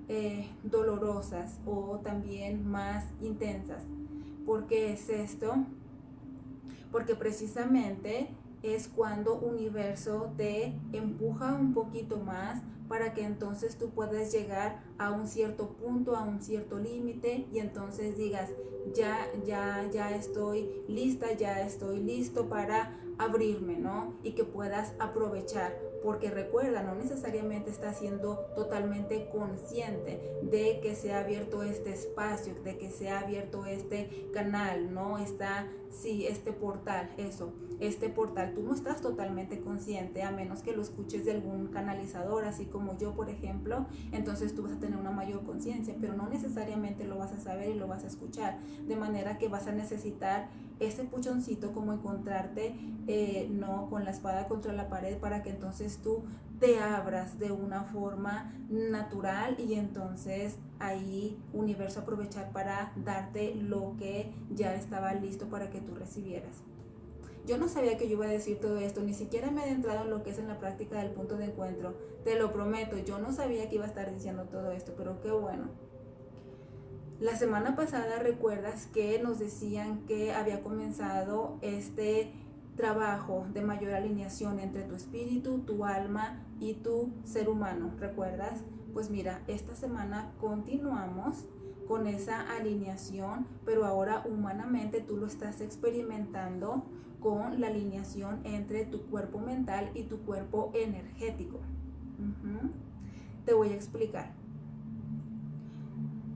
eh, 0.09 0.49
dolorosas 0.63 1.61
o 1.67 2.01
también 2.03 2.67
más 2.67 3.05
intensas. 3.21 3.85
¿Por 4.45 4.67
qué 4.67 4.93
es 4.93 5.09
esto? 5.09 5.55
Porque 6.93 7.15
precisamente 7.15 8.29
es 8.75 8.89
cuando 8.89 9.37
universo 9.37 10.33
te 10.37 10.75
empuja 10.93 11.55
un 11.55 11.75
poquito 11.75 12.19
más 12.19 12.63
para 12.89 13.15
que 13.15 13.23
entonces 13.23 13.77
tú 13.77 13.91
puedas 13.91 14.33
llegar 14.33 14.83
a 14.99 15.11
un 15.11 15.27
cierto 15.27 15.71
punto, 15.71 16.17
a 16.17 16.23
un 16.23 16.41
cierto 16.41 16.79
límite 16.79 17.47
y 17.53 17.59
entonces 17.59 18.17
digas, 18.17 18.51
ya, 18.95 19.19
ya, 19.45 19.89
ya 19.93 20.15
estoy 20.15 20.71
lista, 20.89 21.33
ya 21.33 21.63
estoy 21.63 22.01
listo 22.01 22.49
para 22.49 23.01
abrirme, 23.19 23.77
¿no? 23.77 24.15
Y 24.23 24.33
que 24.33 24.45
puedas 24.45 24.95
aprovechar 24.99 25.77
porque 26.07 26.31
recuerda, 26.31 26.85
no 26.85 26.95
necesariamente 26.95 27.71
está 27.71 27.93
siendo 27.93 28.37
totalmente 28.55 29.29
consciente 29.29 30.39
de 30.43 30.79
que 30.81 30.95
se 30.95 31.13
ha 31.13 31.19
abierto 31.19 31.65
este 31.65 31.93
espacio, 31.93 32.55
de 32.63 32.79
que 32.79 32.91
se 32.91 33.11
ha 33.11 33.21
abierto 33.21 33.67
este 33.67 34.29
canal, 34.33 34.95
¿no? 34.95 35.19
Está, 35.19 35.67
sí, 35.91 36.25
este 36.27 36.53
portal, 36.53 37.13
eso, 37.17 37.53
este 37.81 38.09
portal, 38.09 38.53
tú 38.55 38.63
no 38.63 38.75
estás 38.75 39.01
totalmente 39.01 39.61
consciente 39.61 40.23
a 40.23 40.31
menos 40.31 40.63
que 40.63 40.75
lo 40.75 40.83
escuches 40.83 41.25
de 41.25 41.33
algún 41.33 41.69
canalizador, 41.69 42.45
así 42.45 42.67
como 42.67 42.97
yo, 42.99 43.15
por 43.15 43.29
ejemplo, 43.29 43.87
entonces 44.13 44.55
tú 44.55 44.63
vas 44.63 44.73
a 44.73 44.79
tener 44.79 44.99
una 44.99 45.11
mayor 45.11 45.45
conciencia, 45.45 45.95
pero 46.01 46.15
no 46.15 46.29
necesariamente 46.29 47.05
lo 47.05 47.19
vas 47.19 47.33
a 47.33 47.41
saber 47.41 47.71
y 47.71 47.75
lo 47.75 47.87
vas 47.87 48.05
a 48.05 48.07
escuchar, 48.07 48.59
de 48.87 48.97
manera 48.97 49.39
que 49.39 49.49
vas 49.49 49.67
a 49.67 49.73
necesitar 49.73 50.49
ese 50.81 51.05
puchoncito 51.05 51.73
como 51.73 51.93
encontrarte 51.93 52.75
eh, 53.07 53.49
no 53.51 53.89
con 53.89 54.05
la 54.05 54.11
espada 54.11 54.47
contra 54.47 54.73
la 54.73 54.89
pared 54.89 55.17
para 55.17 55.43
que 55.43 55.51
entonces 55.51 55.99
tú 56.03 56.25
te 56.61 56.81
abras 56.81 57.39
de 57.39 57.53
una 57.53 57.85
forma 57.85 58.53
natural 58.69 59.57
y 59.59 59.75
entonces 59.75 60.57
ahí 60.79 61.39
universo 61.53 62.01
aprovechar 62.01 62.51
para 62.53 62.93
darte 63.05 63.55
lo 63.55 63.95
que 63.99 64.33
ya 64.55 64.75
estaba 64.75 65.15
listo 65.15 65.47
para 65.47 65.71
que 65.71 65.81
tú 65.81 65.95
recibieras. 65.95 66.63
Yo 67.47 67.59
no 67.59 67.69
sabía 67.69 67.97
que 67.97 68.09
yo 68.09 68.15
iba 68.15 68.27
a 68.27 68.31
decir 68.31 68.59
todo 68.59 68.79
esto, 68.79 69.03
ni 69.03 69.15
siquiera 69.15 69.53
me 69.53 69.61
he 69.61 69.65
adentrado 69.65 70.03
en 70.05 70.11
lo 70.11 70.25
que 70.25 70.31
es 70.31 70.39
en 70.39 70.49
la 70.49 70.59
práctica 70.59 70.99
del 70.99 71.13
punto 71.13 71.37
de 71.37 71.45
encuentro. 71.45 71.95
Te 72.25 72.37
lo 72.39 72.53
prometo, 72.53 72.99
yo 72.99 73.19
no 73.19 73.33
sabía 73.33 73.69
que 73.69 73.77
iba 73.77 73.85
a 73.85 73.89
estar 73.89 74.13
diciendo 74.13 74.47
todo 74.51 74.73
esto, 74.73 74.95
pero 74.97 75.21
qué 75.21 75.31
bueno. 75.31 75.69
La 77.21 77.37
semana 77.37 77.77
pasada 77.77 78.19
recuerdas 78.19 78.89
que 78.89 79.21
nos 79.23 79.39
decían 79.39 80.05
que 80.07 80.33
había 80.33 80.63
comenzado 80.63 81.57
este 81.63 82.33
trabajo 82.75 83.47
de 83.55 83.63
mayor 83.63 83.95
alineación 83.95 84.59
entre 84.59 84.83
tu 84.83 84.97
espíritu, 84.97 85.61
tu 85.61 85.85
alma 85.85 86.45
y 86.59 86.75
tu 86.75 87.13
ser 87.25 87.49
humano, 87.49 87.93
¿recuerdas? 87.99 88.65
Pues 88.93 89.09
mira, 89.09 89.43
esta 89.47 89.77
semana 89.77 90.33
continuamos 90.41 91.47
con 91.87 92.09
esa 92.09 92.41
alineación, 92.57 93.47
pero 93.65 93.87
ahora 93.87 94.25
humanamente 94.27 95.01
tú 95.01 95.17
lo 95.17 95.27
estás 95.27 95.61
experimentando 95.61 96.85
con 97.21 97.61
la 97.61 97.69
alineación 97.69 98.41
entre 98.45 98.85
tu 98.85 99.03
cuerpo 99.07 99.39
mental 99.39 99.91
y 99.95 100.05
tu 100.05 100.19
cuerpo 100.21 100.73
energético. 100.75 101.61
Te 103.45 103.55
voy 103.55 103.71
a 103.71 103.75
explicar. 103.75 104.33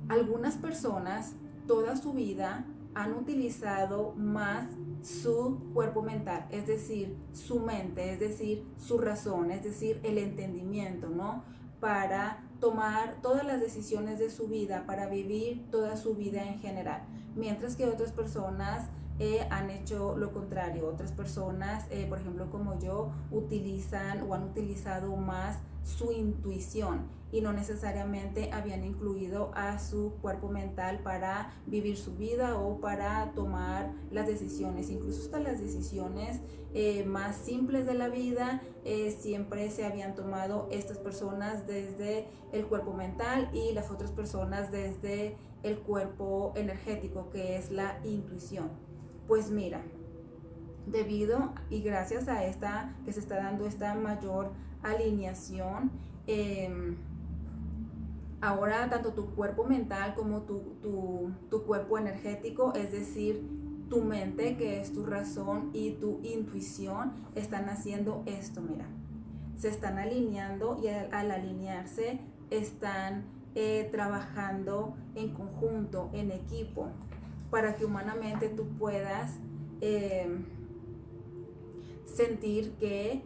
Algunas 0.08 0.56
personas 0.56 1.34
toda 1.66 1.96
su 1.96 2.12
vida 2.12 2.66
han 2.94 3.14
utilizado 3.14 4.12
más 4.16 4.66
su 5.02 5.58
cuerpo 5.72 6.02
mental, 6.02 6.46
es 6.50 6.66
decir, 6.66 7.16
su 7.32 7.60
mente, 7.60 8.12
es 8.12 8.20
decir, 8.20 8.66
su 8.76 8.98
razón, 8.98 9.50
es 9.50 9.62
decir, 9.62 10.00
el 10.02 10.18
entendimiento, 10.18 11.08
¿no? 11.08 11.44
Para 11.78 12.44
tomar 12.60 13.22
todas 13.22 13.46
las 13.46 13.60
decisiones 13.60 14.18
de 14.18 14.30
su 14.30 14.48
vida, 14.48 14.84
para 14.86 15.06
vivir 15.06 15.70
toda 15.70 15.96
su 15.96 16.14
vida 16.14 16.46
en 16.46 16.58
general. 16.58 17.02
Mientras 17.34 17.76
que 17.76 17.86
otras 17.86 18.12
personas 18.12 18.90
eh, 19.20 19.46
han 19.50 19.68
hecho 19.68 20.16
lo 20.16 20.32
contrario. 20.32 20.88
Otras 20.88 21.12
personas, 21.12 21.86
eh, 21.90 22.06
por 22.08 22.18
ejemplo 22.18 22.50
como 22.50 22.78
yo, 22.78 23.12
utilizan 23.30 24.22
o 24.22 24.34
han 24.34 24.44
utilizado 24.44 25.14
más 25.14 25.58
su 25.84 26.10
intuición 26.10 27.06
y 27.30 27.42
no 27.42 27.52
necesariamente 27.52 28.50
habían 28.50 28.82
incluido 28.82 29.50
a 29.54 29.78
su 29.78 30.14
cuerpo 30.22 30.48
mental 30.48 31.00
para 31.00 31.52
vivir 31.66 31.98
su 31.98 32.16
vida 32.16 32.58
o 32.58 32.80
para 32.80 33.32
tomar 33.34 33.92
las 34.10 34.26
decisiones, 34.26 34.88
incluso 34.88 35.22
hasta 35.22 35.38
las 35.38 35.60
decisiones 35.60 36.40
eh, 36.72 37.04
más 37.04 37.36
simples 37.36 37.84
de 37.84 37.94
la 37.94 38.08
vida, 38.08 38.62
siempre 39.18 39.70
se 39.70 39.84
habían 39.84 40.14
tomado 40.14 40.66
estas 40.70 40.96
personas 40.96 41.66
desde 41.66 42.26
el 42.52 42.66
cuerpo 42.66 42.94
mental 42.94 43.50
y 43.52 43.72
las 43.72 43.90
otras 43.90 44.10
personas 44.12 44.72
desde 44.72 45.36
el 45.62 45.78
cuerpo 45.78 46.54
energético, 46.56 47.28
que 47.28 47.56
es 47.56 47.70
la 47.70 48.00
intuición. 48.04 48.89
Pues 49.30 49.52
mira, 49.52 49.80
debido 50.88 51.52
y 51.70 51.82
gracias 51.82 52.26
a 52.26 52.44
esta 52.46 52.96
que 53.04 53.12
se 53.12 53.20
está 53.20 53.36
dando 53.36 53.64
esta 53.64 53.94
mayor 53.94 54.50
alineación, 54.82 55.92
em, 56.26 56.96
ahora 58.40 58.90
tanto 58.90 59.12
tu 59.12 59.26
cuerpo 59.36 59.62
mental 59.62 60.16
como 60.16 60.40
tu, 60.42 61.30
tu, 61.48 61.62
cuerpo 61.62 61.96
energético, 61.96 62.74
es 62.74 62.90
decir, 62.90 63.48
tu 63.88 64.02
mente, 64.02 64.56
que 64.56 64.80
es 64.80 64.92
tu 64.92 65.06
razón, 65.06 65.70
y 65.74 65.92
tu 65.92 66.18
intuición, 66.24 67.12
están 67.36 67.68
haciendo 67.68 68.24
esto, 68.26 68.60
mira. 68.60 68.88
Se 69.54 69.68
están 69.68 70.00
alineando 70.00 70.76
y 70.82 70.88
al, 70.88 71.30
alinearse 71.30 72.18
están 72.50 73.26
eh, 73.54 73.88
trabajando 73.92 74.96
en 75.14 75.34
conjunto, 75.34 76.10
en 76.14 76.32
equipo, 76.32 76.88
para 77.50 77.76
que 77.76 77.84
humanamente 77.84 78.48
tú 78.48 78.66
puedas 78.78 79.32
em, 79.80 80.44
sentir 82.04 82.72
que 82.72 83.22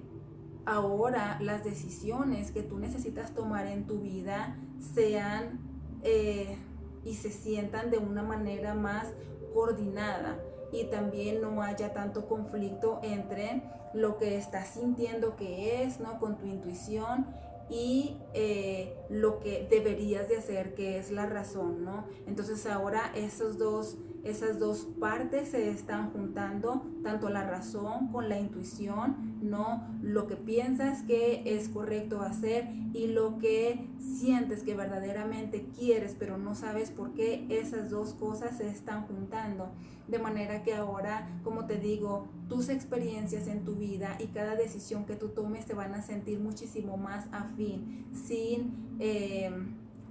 ahora 0.66 1.38
las 1.40 1.64
decisiones 1.64 2.50
que 2.50 2.62
tú 2.62 2.78
necesitas 2.78 3.34
tomar 3.34 3.66
en 3.66 3.86
tu 3.86 4.00
vida 4.00 4.56
sean 4.94 5.60
eh, 6.02 6.56
y 7.04 7.14
se 7.14 7.30
sientan 7.30 7.90
de 7.90 7.98
una 7.98 8.22
manera 8.22 8.74
más 8.74 9.12
coordinada 9.52 10.38
y 10.72 10.84
también 10.84 11.40
no 11.40 11.62
haya 11.62 11.92
tanto 11.92 12.26
conflicto 12.26 13.00
entre 13.02 13.62
lo 13.92 14.18
que 14.18 14.36
estás 14.36 14.68
sintiendo 14.68 15.36
que 15.36 15.84
es, 15.84 16.00
¿no? 16.00 16.18
Con 16.18 16.36
tu 16.36 16.46
intuición 16.46 17.26
y 17.70 18.16
eh, 18.34 18.96
lo 19.08 19.38
que 19.38 19.66
deberías 19.70 20.28
de 20.28 20.36
hacer, 20.36 20.74
que 20.74 20.98
es 20.98 21.10
la 21.10 21.26
razón, 21.26 21.84
¿no? 21.84 22.04
Entonces 22.26 22.66
ahora 22.66 23.12
esos 23.14 23.56
dos 23.56 23.96
esas 24.24 24.58
dos 24.58 24.86
partes 24.98 25.50
se 25.50 25.68
están 25.68 26.10
juntando, 26.10 26.82
tanto 27.02 27.28
la 27.28 27.44
razón 27.44 28.08
con 28.08 28.28
la 28.28 28.38
intuición, 28.38 29.38
no 29.42 29.86
lo 30.02 30.26
que 30.26 30.36
piensas 30.36 31.02
que 31.02 31.42
es 31.44 31.68
correcto 31.68 32.22
hacer 32.22 32.68
y 32.94 33.08
lo 33.08 33.38
que 33.38 33.86
sientes 33.98 34.62
que 34.62 34.74
verdaderamente 34.74 35.66
quieres, 35.78 36.16
pero 36.18 36.38
no 36.38 36.54
sabes 36.54 36.90
por 36.90 37.12
qué 37.12 37.46
esas 37.50 37.90
dos 37.90 38.14
cosas 38.14 38.56
se 38.56 38.68
están 38.68 39.06
juntando. 39.06 39.72
De 40.08 40.18
manera 40.18 40.62
que 40.62 40.74
ahora, 40.74 41.40
como 41.42 41.66
te 41.66 41.78
digo, 41.78 42.28
tus 42.48 42.68
experiencias 42.68 43.46
en 43.46 43.64
tu 43.64 43.74
vida 43.74 44.16
y 44.18 44.28
cada 44.28 44.54
decisión 44.54 45.04
que 45.04 45.16
tú 45.16 45.28
tomes 45.28 45.66
te 45.66 45.74
van 45.74 45.94
a 45.94 46.02
sentir 46.02 46.40
muchísimo 46.40 46.96
más 46.96 47.26
afín, 47.32 48.06
sin, 48.12 48.96
eh, 49.00 49.50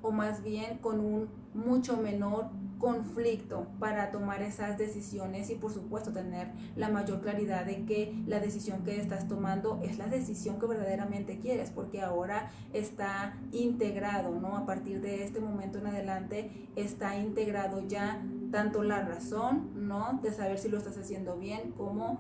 o 0.01 0.11
más 0.11 0.43
bien 0.43 0.77
con 0.79 0.99
un 0.99 1.29
mucho 1.53 1.97
menor 1.97 2.49
conflicto 2.83 3.65
para 3.79 4.11
tomar 4.11 4.41
esas 4.41 4.77
decisiones 4.77 5.49
y 5.49 5.55
por 5.55 5.71
supuesto 5.71 6.11
tener 6.11 6.49
la 6.75 6.89
mayor 6.89 7.21
claridad 7.21 7.65
de 7.65 7.85
que 7.85 8.13
la 8.27 8.41
decisión 8.41 8.83
que 8.83 8.99
estás 8.99 9.29
tomando 9.29 9.79
es 9.83 9.97
la 9.97 10.07
decisión 10.07 10.59
que 10.59 10.65
verdaderamente 10.65 11.39
quieres 11.39 11.69
porque 11.69 12.01
ahora 12.01 12.51
está 12.73 13.37
integrado, 13.53 14.37
¿no? 14.37 14.57
A 14.57 14.65
partir 14.65 14.99
de 14.99 15.23
este 15.23 15.39
momento 15.39 15.77
en 15.77 15.87
adelante 15.87 16.51
está 16.75 17.17
integrado 17.17 17.87
ya 17.87 18.21
tanto 18.51 18.83
la 18.83 19.01
razón, 19.01 19.87
¿no? 19.87 20.19
De 20.21 20.33
saber 20.33 20.59
si 20.59 20.67
lo 20.67 20.77
estás 20.77 20.97
haciendo 20.97 21.37
bien 21.37 21.71
como 21.77 22.19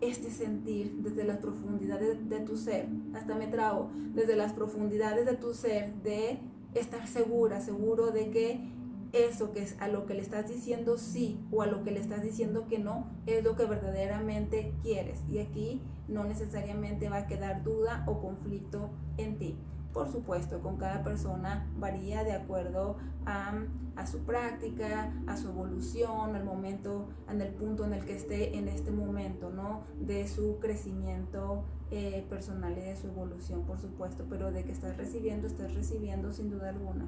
este 0.00 0.32
sentir 0.32 0.92
desde 1.04 1.22
las 1.22 1.36
profundidades 1.36 2.28
de 2.28 2.40
tu 2.40 2.56
ser, 2.56 2.88
hasta 3.14 3.36
me 3.36 3.46
trago, 3.46 3.92
desde 4.12 4.34
las 4.34 4.54
profundidades 4.54 5.24
de 5.24 5.36
tu 5.36 5.54
ser 5.54 5.94
de 6.02 6.40
estar 6.74 7.06
segura, 7.06 7.60
seguro 7.60 8.10
de 8.10 8.30
que 8.30 8.77
eso 9.12 9.52
que 9.52 9.62
es 9.62 9.76
a 9.80 9.88
lo 9.88 10.06
que 10.06 10.14
le 10.14 10.22
estás 10.22 10.48
diciendo 10.48 10.98
sí 10.98 11.40
o 11.50 11.62
a 11.62 11.66
lo 11.66 11.82
que 11.84 11.90
le 11.90 12.00
estás 12.00 12.22
diciendo 12.22 12.66
que 12.66 12.78
no 12.78 13.06
es 13.26 13.42
lo 13.44 13.56
que 13.56 13.64
verdaderamente 13.64 14.74
quieres. 14.82 15.22
Y 15.28 15.38
aquí 15.38 15.82
no 16.08 16.24
necesariamente 16.24 17.08
va 17.08 17.18
a 17.18 17.26
quedar 17.26 17.62
duda 17.62 18.04
o 18.06 18.20
conflicto 18.20 18.90
en 19.16 19.38
ti. 19.38 19.58
Por 19.92 20.10
supuesto, 20.12 20.60
con 20.60 20.76
cada 20.76 21.02
persona 21.02 21.66
varía 21.78 22.22
de 22.22 22.32
acuerdo 22.32 22.96
a, 23.24 24.06
su 24.06 24.20
práctica, 24.20 25.12
a 25.26 25.36
su 25.36 25.48
evolución, 25.48 26.36
al 26.36 26.44
momento, 26.44 27.08
en 27.28 27.40
el 27.40 27.52
punto 27.52 27.84
en 27.84 27.94
el 27.94 28.04
que 28.04 28.14
esté 28.14 28.56
en 28.56 28.68
este 28.68 28.90
momento, 28.90 29.50
¿no? 29.50 29.84
De 29.98 30.28
su 30.28 30.58
crecimiento 30.60 31.64
eh, 31.90 32.24
personal 32.28 32.76
y 32.76 32.82
de 32.82 32.96
su 32.96 33.08
evolución, 33.08 33.64
por 33.64 33.80
supuesto, 33.80 34.26
pero 34.28 34.52
de 34.52 34.64
que 34.64 34.72
estás 34.72 34.96
recibiendo, 34.96 35.46
estás 35.46 35.74
recibiendo 35.74 36.32
sin 36.32 36.50
duda 36.50 36.68
alguna. 36.68 37.06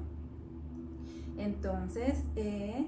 Entonces, 1.37 2.23
eh, 2.35 2.87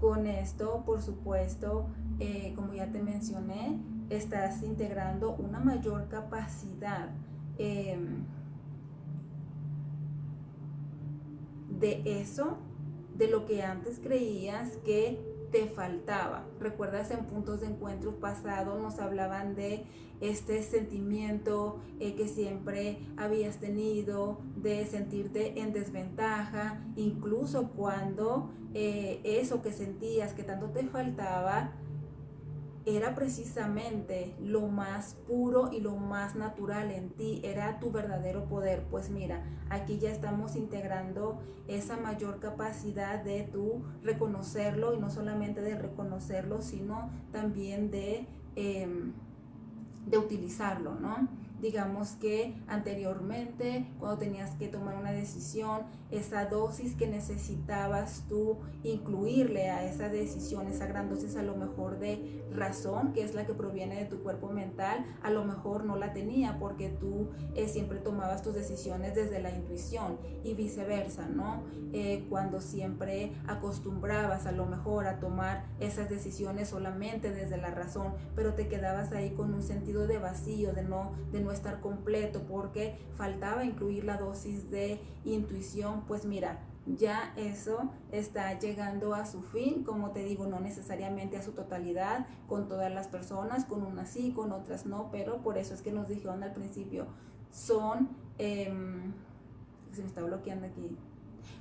con 0.00 0.26
esto, 0.26 0.82
por 0.86 1.02
supuesto, 1.02 1.88
eh, 2.20 2.52
como 2.54 2.72
ya 2.74 2.90
te 2.90 3.02
mencioné, 3.02 3.78
estás 4.10 4.62
integrando 4.62 5.34
una 5.34 5.58
mayor 5.60 6.08
capacidad 6.08 7.10
em, 7.58 8.24
de 11.78 12.02
eso, 12.04 12.58
de 13.16 13.28
lo 13.28 13.46
que 13.46 13.62
antes 13.62 13.98
creías 13.98 14.76
que 14.84 15.27
te 15.50 15.66
faltaba. 15.66 16.46
Recuerdas 16.60 17.10
en 17.10 17.24
puntos 17.26 17.60
de 17.60 17.68
encuentro 17.68 18.18
pasado 18.20 18.78
nos 18.78 18.98
hablaban 18.98 19.54
de 19.54 19.86
este 20.20 20.62
sentimiento 20.62 21.80
eh, 22.00 22.14
que 22.14 22.28
siempre 22.28 22.98
habías 23.16 23.58
tenido 23.58 24.40
de 24.56 24.84
sentirte 24.86 25.60
en 25.60 25.72
desventaja, 25.72 26.82
incluso 26.96 27.70
cuando 27.70 28.50
eh, 28.74 29.20
eso 29.24 29.62
que 29.62 29.72
sentías 29.72 30.32
que 30.32 30.42
tanto 30.42 30.70
te 30.70 30.84
faltaba 30.84 31.72
era 32.96 33.14
precisamente 33.14 34.34
lo 34.40 34.68
más 34.68 35.14
puro 35.26 35.70
y 35.72 35.80
lo 35.80 35.96
más 35.96 36.36
natural 36.36 36.90
en 36.90 37.10
ti, 37.10 37.40
era 37.44 37.78
tu 37.80 37.90
verdadero 37.90 38.46
poder. 38.46 38.84
Pues 38.90 39.10
mira, 39.10 39.42
aquí 39.68 39.98
ya 39.98 40.10
estamos 40.10 40.56
integrando 40.56 41.38
esa 41.66 41.96
mayor 41.98 42.40
capacidad 42.40 43.22
de 43.22 43.42
tú 43.42 43.82
reconocerlo 44.02 44.94
y 44.94 44.98
no 44.98 45.10
solamente 45.10 45.60
de 45.60 45.76
reconocerlo, 45.76 46.62
sino 46.62 47.10
también 47.32 47.90
de, 47.90 48.26
em, 48.56 49.12
de 50.06 50.18
utilizarlo, 50.18 50.94
¿no? 50.94 51.28
digamos 51.60 52.12
que 52.12 52.54
anteriormente 52.68 53.86
cuando 53.98 54.18
tenías 54.18 54.54
que 54.56 54.68
tomar 54.68 54.96
una 54.96 55.12
decisión, 55.12 55.82
esa 56.10 56.46
dosis 56.46 56.94
que 56.94 57.08
necesitabas 57.08 58.24
tú 58.28 58.58
incluirle 58.84 59.70
a 59.70 59.84
esa 59.84 60.08
decisión, 60.08 60.68
esa 60.68 60.86
gran 60.86 61.08
dosis 61.08 61.36
a 61.36 61.42
lo 61.42 61.56
mejor 61.56 61.98
de 61.98 62.44
razón, 62.54 63.12
que 63.12 63.22
es 63.22 63.34
la 63.34 63.44
que 63.44 63.54
proviene 63.54 63.96
de 63.96 64.04
tu 64.04 64.22
cuerpo 64.22 64.48
mental, 64.50 65.04
a 65.22 65.30
lo 65.30 65.44
mejor 65.44 65.84
no 65.84 65.96
la 65.96 66.12
tenía 66.12 66.58
porque 66.58 66.88
tú 66.88 67.28
eh, 67.54 67.68
siempre 67.68 67.98
tomabas 67.98 68.42
tus 68.42 68.54
decisiones 68.54 69.14
desde 69.14 69.40
la 69.40 69.50
intuición 69.50 70.18
y 70.44 70.54
viceversa, 70.54 71.26
¿no? 71.26 71.62
Eh, 71.92 72.26
cuando 72.28 72.60
siempre 72.60 73.32
acostumbrabas 73.46 74.46
a 74.46 74.52
lo 74.52 74.66
mejor 74.66 75.06
a 75.06 75.18
tomar 75.18 75.66
esas 75.80 76.08
decisiones 76.08 76.68
solamente 76.68 77.32
desde 77.32 77.56
la 77.56 77.70
razón, 77.70 78.14
pero 78.34 78.54
te 78.54 78.68
quedabas 78.68 79.12
ahí 79.12 79.30
con 79.30 79.52
un 79.52 79.62
sentido 79.62 80.06
de 80.06 80.18
vacío, 80.18 80.72
de 80.72 80.82
no, 80.82 81.12
de 81.32 81.40
no 81.40 81.48
no 81.48 81.54
estar 81.54 81.80
completo 81.80 82.42
porque 82.46 82.98
faltaba 83.16 83.64
incluir 83.64 84.04
la 84.04 84.18
dosis 84.18 84.70
de 84.70 85.00
intuición, 85.24 85.97
pues 86.06 86.24
mira, 86.24 86.60
ya 86.86 87.32
eso 87.36 87.90
está 88.12 88.58
llegando 88.58 89.14
a 89.14 89.26
su 89.26 89.42
fin, 89.42 89.84
como 89.84 90.12
te 90.12 90.24
digo, 90.24 90.46
no 90.46 90.60
necesariamente 90.60 91.36
a 91.36 91.42
su 91.42 91.52
totalidad, 91.52 92.26
con 92.46 92.68
todas 92.68 92.92
las 92.92 93.08
personas, 93.08 93.64
con 93.64 93.82
unas 93.82 94.08
sí, 94.08 94.32
con 94.32 94.52
otras 94.52 94.86
no, 94.86 95.10
pero 95.10 95.42
por 95.42 95.58
eso 95.58 95.74
es 95.74 95.82
que 95.82 95.92
nos 95.92 96.08
dijeron 96.08 96.42
al 96.42 96.52
principio, 96.52 97.06
son, 97.50 98.08
em, 98.38 99.12
se 99.92 100.02
me 100.02 100.08
está 100.08 100.22
bloqueando 100.22 100.66
aquí, 100.66 100.96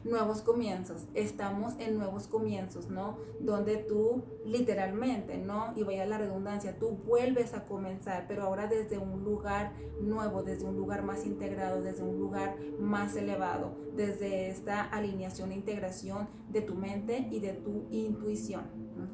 nuevos 0.04 0.42
comienzos. 0.42 1.06
Estamos 1.14 1.74
en 1.80 1.98
nuevos 1.98 2.28
comienzos, 2.28 2.90
¿no? 2.90 3.18
Donde 3.40 3.78
tú 3.78 4.24
literalmente, 4.46 5.38
¿no? 5.38 5.74
Y 5.76 5.84
vaya 5.84 6.06
la 6.06 6.18
redundancia, 6.18 6.78
tú 6.80 6.92
vuelves 7.06 7.54
a 7.54 7.66
comenzar, 7.66 8.26
pero 8.28 8.44
ahora 8.44 8.68
desde 8.68 8.98
un 8.98 9.24
lugar 9.24 9.74
nuevo, 10.02 10.44
desde 10.44 10.66
un 10.66 10.78
lugar 10.78 11.04
más 11.04 11.26
integrado, 11.26 11.82
desde 11.82 12.04
un 12.04 12.18
lugar 12.20 12.56
más 12.80 13.16
elevado, 13.16 13.76
desde 13.96 14.50
esta 14.50 14.82
alineación 14.82 15.52
e 15.52 15.56
integración 15.56 16.28
de 16.50 16.62
tu 16.62 16.76
mente 16.76 17.28
y 17.32 17.40
de 17.40 17.54
tu 17.54 17.88
intuición. 17.92 18.64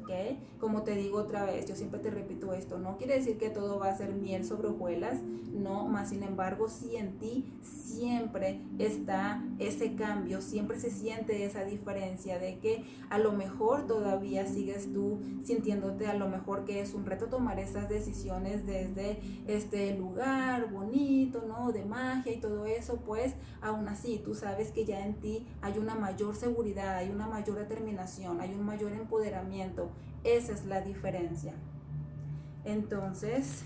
¿Ok? 0.04 0.38
Como 0.60 0.82
te 0.82 0.94
digo 0.94 1.18
otra 1.18 1.44
vez, 1.44 1.66
yo 1.66 1.74
siempre 1.74 2.00
te 2.00 2.10
repito 2.10 2.52
esto, 2.52 2.78
no 2.78 2.96
quiere 2.96 3.14
decir 3.14 3.38
que 3.38 3.50
todo 3.50 3.78
va 3.78 3.88
a 3.88 3.96
ser 3.96 4.12
miel 4.12 4.44
sobre 4.44 4.68
hojuelas, 4.68 5.20
no, 5.54 5.86
más 5.86 6.10
sin 6.10 6.22
embargo, 6.22 6.68
si 6.68 6.96
en 6.96 7.18
ti 7.18 7.52
siempre 7.62 8.60
está 8.78 9.42
ese 9.58 9.94
cambio, 9.94 10.42
siempre 10.42 10.78
se 10.78 10.90
siente 10.90 11.44
esa 11.44 11.64
diferencia 11.64 12.38
de 12.38 12.58
que 12.58 12.84
a 13.08 13.18
lo 13.18 13.32
mejor 13.32 13.86
todavía 13.86 14.46
sigues 14.46 14.92
tú 14.92 15.20
sintiéndote 15.44 16.06
a 16.06 16.14
lo 16.14 16.28
mejor 16.28 16.64
que 16.64 16.80
es 16.80 16.92
un 16.92 17.06
reto 17.06 17.26
tomar 17.26 17.60
esas 17.60 17.88
decisiones 17.88 18.66
desde 18.66 19.20
este 19.46 19.96
lugar 19.96 20.70
bonito, 20.72 21.44
¿no? 21.46 21.70
De 21.70 21.84
magia 21.84 22.32
y 22.32 22.40
todo 22.40 22.66
eso, 22.66 22.96
pues 23.04 23.34
aún 23.60 23.86
así 23.88 24.20
tú 24.24 24.34
sabes 24.34 24.72
que 24.72 24.84
ya 24.84 25.06
en 25.06 25.14
ti 25.14 25.46
hay 25.62 25.78
una 25.78 25.94
mayor 25.94 26.34
seguridad, 26.34 26.96
hay 26.96 27.10
una 27.10 27.28
mayor 27.28 27.58
determinación, 27.58 28.40
hay 28.40 28.52
un 28.54 28.64
mayor 28.64 28.92
empoderamiento. 28.92 29.90
Esa 30.24 30.52
es 30.52 30.64
la 30.64 30.80
diferencia. 30.80 31.52
Entonces, 32.64 33.62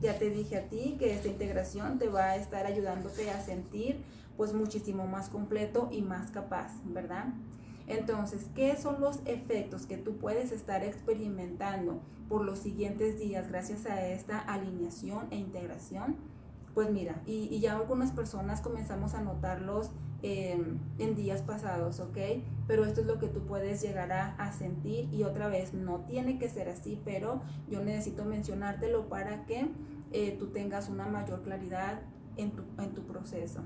ya 0.00 0.18
te 0.18 0.30
dije 0.30 0.56
a 0.56 0.68
ti 0.68 0.96
que 0.98 1.14
esta 1.14 1.28
integración 1.28 1.98
te 1.98 2.08
va 2.08 2.30
a 2.30 2.36
estar 2.36 2.66
ayudándote 2.66 3.30
a 3.30 3.40
sentir 3.40 4.02
pues 4.36 4.54
muchísimo 4.54 5.06
más 5.06 5.28
completo 5.28 5.88
y 5.92 6.02
más 6.02 6.30
capaz, 6.30 6.72
¿verdad? 6.84 7.26
Entonces, 7.86 8.46
¿qué 8.54 8.76
son 8.76 9.00
los 9.00 9.20
efectos 9.26 9.86
que 9.86 9.98
tú 9.98 10.16
puedes 10.16 10.52
estar 10.52 10.82
experimentando 10.82 12.00
por 12.28 12.44
los 12.44 12.58
siguientes 12.58 13.18
días 13.18 13.48
gracias 13.48 13.86
a 13.86 14.06
esta 14.06 14.38
alineación 14.38 15.26
e 15.30 15.36
integración? 15.36 16.16
Pues 16.74 16.90
mira, 16.90 17.20
y, 17.26 17.60
ya 17.60 17.76
algunas 17.76 18.12
personas 18.12 18.60
comenzamos 18.62 19.14
a 19.14 19.20
notarlos 19.20 19.90
en 20.22 21.14
días 21.16 21.42
pasados, 21.42 21.98
¿ok? 22.00 22.16
Pero 22.66 22.84
esto 22.84 23.00
es 23.00 23.06
lo 23.06 23.18
que 23.18 23.26
tú 23.26 23.40
puedes 23.40 23.82
llegar 23.82 24.12
a, 24.12 24.52
sentir 24.52 25.12
y 25.12 25.24
otra 25.24 25.48
vez, 25.48 25.74
no 25.74 26.00
tiene 26.00 26.38
que 26.38 26.48
ser 26.48 26.68
así, 26.68 27.00
pero 27.04 27.42
yo 27.68 27.82
necesito 27.82 28.24
mencionártelo 28.24 29.08
para 29.08 29.46
que 29.46 29.68
eh, 30.12 30.36
tú 30.38 30.48
tengas 30.48 30.88
una 30.88 31.06
mayor 31.06 31.42
claridad 31.42 32.02
en 32.36 32.52
tu, 32.52 32.62
en 32.78 32.94
tu 32.94 33.02
proceso. 33.02 33.60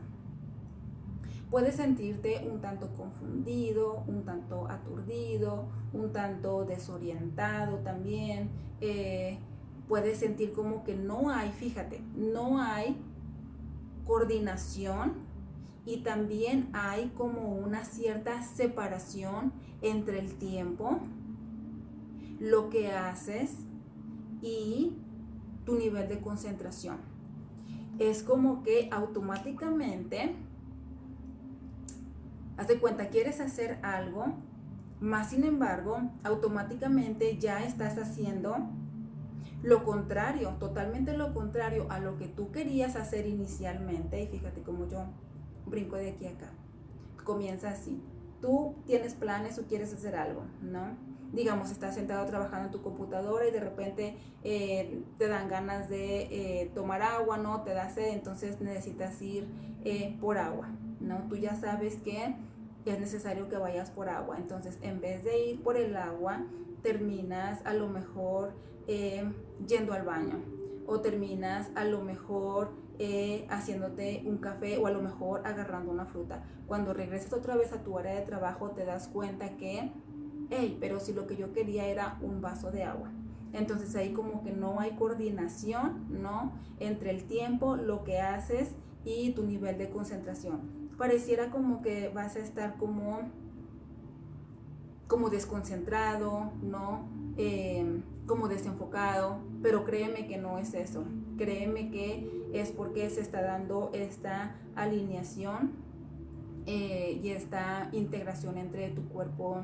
Puedes 1.50 1.76
sentirte 1.76 2.48
un 2.50 2.60
tanto 2.60 2.88
confundido, 2.94 4.02
un 4.06 4.24
tanto 4.24 4.66
aturdido, 4.68 5.68
un 5.92 6.12
tanto 6.12 6.64
desorientado 6.64 7.78
también. 7.78 8.50
Eh, 8.80 9.38
puedes 9.88 10.18
sentir 10.18 10.52
como 10.52 10.82
que 10.84 10.96
no 10.96 11.30
hay, 11.30 11.50
fíjate, 11.50 12.00
no 12.16 12.60
hay 12.60 12.96
coordinación 14.04 15.25
y 15.86 15.98
también 15.98 16.68
hay 16.72 17.12
como 17.16 17.54
una 17.54 17.84
cierta 17.84 18.42
separación 18.42 19.52
entre 19.80 20.18
el 20.18 20.34
tiempo, 20.34 20.98
lo 22.40 22.68
que 22.70 22.90
haces 22.90 23.52
y 24.42 24.96
tu 25.64 25.76
nivel 25.76 26.08
de 26.08 26.20
concentración. 26.20 26.98
Es 28.00 28.24
como 28.24 28.64
que 28.64 28.88
automáticamente, 28.90 30.34
haz 32.56 32.66
de 32.66 32.78
cuenta, 32.78 33.08
quieres 33.08 33.40
hacer 33.40 33.78
algo, 33.82 34.34
más 35.00 35.30
sin 35.30 35.44
embargo, 35.44 36.00
automáticamente 36.24 37.38
ya 37.38 37.64
estás 37.64 37.96
haciendo 37.96 38.56
lo 39.62 39.84
contrario, 39.84 40.56
totalmente 40.58 41.16
lo 41.16 41.32
contrario 41.32 41.86
a 41.90 42.00
lo 42.00 42.16
que 42.16 42.26
tú 42.26 42.50
querías 42.50 42.96
hacer 42.96 43.26
inicialmente. 43.26 44.22
Y 44.22 44.26
fíjate 44.28 44.62
cómo 44.62 44.86
yo 44.88 45.06
brinco 45.66 45.96
de 45.96 46.10
aquí 46.10 46.26
a 46.26 46.30
acá. 46.30 46.50
Comienza 47.24 47.70
así. 47.70 48.00
Tú 48.40 48.74
tienes 48.86 49.14
planes 49.14 49.58
o 49.58 49.66
quieres 49.66 49.92
hacer 49.92 50.14
algo, 50.14 50.42
¿no? 50.62 50.96
Digamos, 51.32 51.70
estás 51.70 51.94
sentado 51.94 52.24
trabajando 52.26 52.66
en 52.66 52.72
tu 52.72 52.82
computadora 52.82 53.46
y 53.48 53.50
de 53.50 53.60
repente 53.60 54.16
eh, 54.44 55.02
te 55.18 55.28
dan 55.28 55.48
ganas 55.48 55.88
de 55.88 56.22
eh, 56.62 56.70
tomar 56.74 57.02
agua, 57.02 57.36
¿no? 57.38 57.62
Te 57.62 57.74
da 57.74 57.90
sed, 57.90 58.12
entonces 58.12 58.60
necesitas 58.60 59.20
ir 59.20 59.48
eh, 59.84 60.16
por 60.20 60.38
agua, 60.38 60.68
¿no? 61.00 61.26
Tú 61.28 61.36
ya 61.36 61.56
sabes 61.56 61.96
que 61.96 62.36
es 62.84 63.00
necesario 63.00 63.48
que 63.48 63.56
vayas 63.56 63.90
por 63.90 64.08
agua. 64.08 64.36
Entonces, 64.38 64.78
en 64.82 65.00
vez 65.00 65.24
de 65.24 65.46
ir 65.46 65.62
por 65.62 65.76
el 65.76 65.96
agua, 65.96 66.44
terminas 66.82 67.60
a 67.66 67.74
lo 67.74 67.88
mejor 67.88 68.54
yendo 69.66 69.92
al 69.92 70.04
baño 70.04 70.55
o 70.86 71.00
terminas 71.00 71.70
a 71.74 71.84
lo 71.84 72.02
mejor 72.02 72.70
eh, 72.98 73.46
haciéndote 73.50 74.22
un 74.24 74.38
café 74.38 74.78
o 74.78 74.86
a 74.86 74.90
lo 74.90 75.02
mejor 75.02 75.46
agarrando 75.46 75.92
una 75.92 76.06
fruta. 76.06 76.44
Cuando 76.66 76.94
regresas 76.94 77.32
otra 77.32 77.56
vez 77.56 77.72
a 77.72 77.82
tu 77.82 77.98
área 77.98 78.14
de 78.14 78.22
trabajo 78.22 78.70
te 78.70 78.84
das 78.84 79.08
cuenta 79.08 79.56
que, 79.56 79.92
hey, 80.50 80.78
pero 80.80 81.00
si 81.00 81.12
lo 81.12 81.26
que 81.26 81.36
yo 81.36 81.52
quería 81.52 81.86
era 81.86 82.18
un 82.22 82.40
vaso 82.40 82.70
de 82.70 82.84
agua. 82.84 83.10
Entonces 83.52 83.94
ahí 83.96 84.12
como 84.12 84.42
que 84.42 84.52
no 84.52 84.80
hay 84.80 84.92
coordinación, 84.92 86.06
¿no? 86.22 86.52
Entre 86.78 87.10
el 87.10 87.24
tiempo, 87.24 87.76
lo 87.76 88.04
que 88.04 88.20
haces 88.20 88.70
y 89.04 89.32
tu 89.32 89.44
nivel 89.44 89.78
de 89.78 89.90
concentración. 89.90 90.90
Pareciera 90.98 91.50
como 91.50 91.82
que 91.82 92.08
vas 92.08 92.36
a 92.36 92.40
estar 92.40 92.76
como, 92.76 93.20
como 95.06 95.30
desconcentrado, 95.30 96.52
¿no? 96.62 97.08
Eh, 97.36 98.02
como 98.26 98.48
desenfocado, 98.48 99.38
pero 99.62 99.84
créeme 99.84 100.26
que 100.26 100.38
no 100.38 100.58
es 100.58 100.74
eso. 100.74 101.04
Créeme 101.36 101.90
que 101.90 102.46
es 102.52 102.70
porque 102.70 103.08
se 103.10 103.20
está 103.20 103.42
dando 103.42 103.90
esta 103.92 104.56
alineación 104.74 105.72
eh, 106.66 107.20
y 107.22 107.28
esta 107.30 107.88
integración 107.92 108.58
entre 108.58 108.88
tu 108.90 109.08
cuerpo 109.08 109.62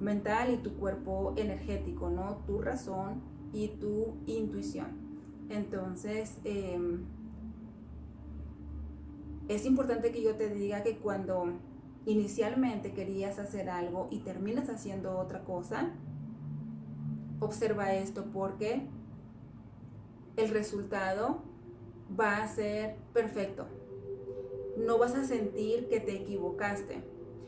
mental 0.00 0.52
y 0.52 0.56
tu 0.56 0.74
cuerpo 0.74 1.34
energético, 1.36 2.10
¿no? 2.10 2.38
Tu 2.46 2.60
razón 2.60 3.22
y 3.52 3.68
tu 3.68 4.16
intuición. 4.26 4.88
Entonces, 5.48 6.38
em, 6.44 7.04
es 9.48 9.66
importante 9.66 10.10
que 10.12 10.22
yo 10.22 10.34
te 10.34 10.52
diga 10.52 10.82
que 10.82 10.96
cuando 10.96 11.52
inicialmente 12.06 12.92
querías 12.92 13.38
hacer 13.38 13.70
algo 13.70 14.08
y 14.10 14.20
terminas 14.20 14.68
haciendo 14.68 15.18
otra 15.18 15.44
cosa, 15.44 15.92
Observa 17.42 17.92
esto 17.92 18.26
porque 18.32 18.82
el 20.36 20.48
resultado 20.50 21.42
va 22.18 22.36
a 22.36 22.46
ser 22.46 22.94
perfecto. 23.12 23.66
No 24.76 24.96
vas 24.96 25.16
a 25.16 25.24
sentir 25.24 25.88
que 25.88 25.98
te 25.98 26.12
equivocaste. 26.12 27.02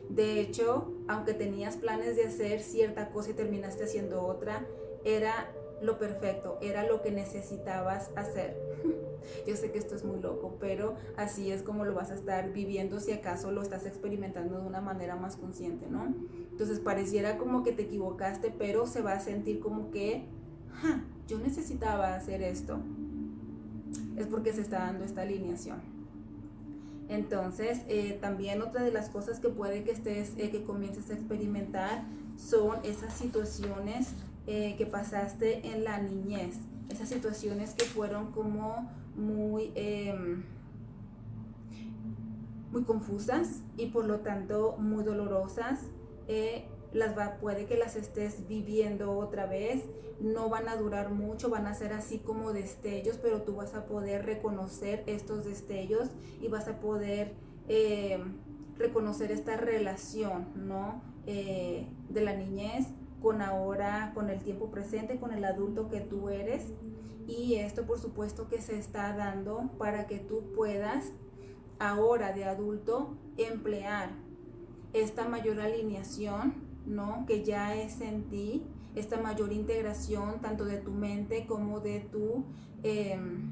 De 0.09 0.41
hecho, 0.41 0.93
aunque 1.07 1.33
tenías 1.33 1.77
planes 1.77 2.17
de 2.17 2.25
hacer 2.25 2.59
cierta 2.59 3.09
cosa 3.11 3.31
y 3.31 3.35
terminaste 3.35 3.85
haciendo 3.85 4.21
otra, 4.23 4.67
era 5.05 5.49
lo 5.85 5.97
perfecto, 5.97 6.57
era 6.61 6.85
lo 6.85 7.01
que 7.01 7.11
necesitabas 7.11 8.11
hacer. 8.15 8.57
Yo 9.47 9.55
sé 9.55 9.71
que 9.71 9.79
esto 9.79 9.95
es 9.95 10.03
muy 10.03 10.19
loco, 10.19 10.57
pero 10.59 10.95
así 11.17 11.51
es 11.51 11.63
como 11.63 11.85
lo 11.85 11.93
vas 11.93 12.11
a 12.11 12.15
estar 12.15 12.51
viviendo 12.51 12.99
si 12.99 13.11
acaso 13.11 13.51
lo 13.51 13.61
estás 13.61 13.85
experimentando 13.85 14.59
de 14.59 14.65
una 14.65 14.81
manera 14.81 15.15
más 15.15 15.35
consciente, 15.35 15.87
¿no? 15.89 16.13
Entonces 16.51 16.79
pareciera 16.79 17.37
como 17.37 17.63
que 17.63 17.71
te 17.71 17.83
equivocaste, 17.83 18.53
pero 18.57 18.85
se 18.87 19.01
va 19.01 19.13
a 19.13 19.19
sentir 19.19 19.59
como 19.59 19.91
que, 19.91 20.25
yo 21.27 21.39
necesitaba 21.39 22.15
hacer 22.15 22.41
esto. 22.41 22.79
Es 24.17 24.27
porque 24.27 24.53
se 24.53 24.61
está 24.61 24.79
dando 24.79 25.03
esta 25.03 25.21
alineación. 25.21 25.81
Entonces, 27.07 27.81
eh, 27.87 28.17
también 28.19 28.61
otra 28.61 28.83
de 28.83 28.91
las 28.91 29.09
cosas 29.09 29.39
que 29.39 29.49
puede 29.49 29.83
que 29.83 29.91
estés, 29.91 30.33
eh, 30.37 30.49
que 30.49 30.63
comiences 30.63 31.09
a 31.11 31.13
experimentar 31.13 32.03
son 32.37 32.79
esas 32.83 33.13
situaciones 33.13 34.13
eh, 34.47 34.75
que 34.77 34.85
pasaste 34.85 35.67
en 35.67 35.83
la 35.83 35.99
niñez, 35.99 36.57
esas 36.89 37.09
situaciones 37.09 37.73
que 37.73 37.85
fueron 37.85 38.31
como 38.31 38.89
muy, 39.15 39.71
em, 39.75 40.43
muy 42.71 42.83
confusas 42.83 43.61
y 43.77 43.87
por 43.87 44.05
lo 44.05 44.19
tanto 44.19 44.75
muy 44.77 45.03
dolorosas. 45.03 45.79
Eh, 46.27 46.65
las 46.93 47.17
va, 47.17 47.37
puede 47.37 47.65
que 47.65 47.75
las 47.75 47.95
estés 47.95 48.47
viviendo 48.47 49.17
otra 49.17 49.45
vez, 49.45 49.83
no 50.21 50.49
van 50.49 50.69
a 50.69 50.77
durar 50.77 51.11
mucho, 51.11 51.49
van 51.49 51.67
a 51.67 51.73
ser 51.73 51.91
así 51.91 52.19
como 52.19 52.53
destellos, 52.53 53.17
pero 53.21 53.41
tú 53.41 53.55
vas 53.55 53.75
a 53.75 53.85
poder 53.85 54.25
reconocer 54.25 55.03
estos 55.05 55.43
destellos 55.43 56.09
y 56.41 56.47
vas 56.47 56.67
a 56.69 56.79
poder 56.79 57.33
eh, 57.67 58.23
reconocer 58.77 59.31
esta 59.31 59.57
relación, 59.57 60.47
¿no? 60.55 61.01
Eh, 61.27 61.87
de 62.09 62.21
la 62.21 62.35
niñez 62.35 62.85
con 63.25 63.41
ahora, 63.41 64.11
con 64.13 64.29
el 64.29 64.39
tiempo 64.43 64.69
presente, 64.69 65.17
con 65.17 65.33
el 65.33 65.43
adulto 65.45 65.89
que 65.89 65.99
tú 65.99 66.29
eres. 66.29 66.73
Y 67.25 67.55
esto 67.55 67.87
por 67.87 67.97
supuesto 67.97 68.47
que 68.47 68.61
se 68.61 68.77
está 68.77 69.15
dando 69.17 69.71
para 69.79 70.05
que 70.05 70.19
tú 70.19 70.51
puedas 70.55 71.11
ahora 71.79 72.33
de 72.33 72.45
adulto 72.45 73.17
emplear 73.37 74.11
esta 74.93 75.27
mayor 75.27 75.59
alineación, 75.59 76.53
¿no? 76.85 77.25
Que 77.25 77.43
ya 77.43 77.75
es 77.75 77.99
en 77.99 78.29
ti, 78.29 78.61
esta 78.93 79.19
mayor 79.19 79.51
integración 79.51 80.39
tanto 80.39 80.63
de 80.63 80.77
tu 80.77 80.91
mente 80.91 81.47
como 81.47 81.79
de 81.79 82.01
tu 82.01 82.43
em, 82.83 83.51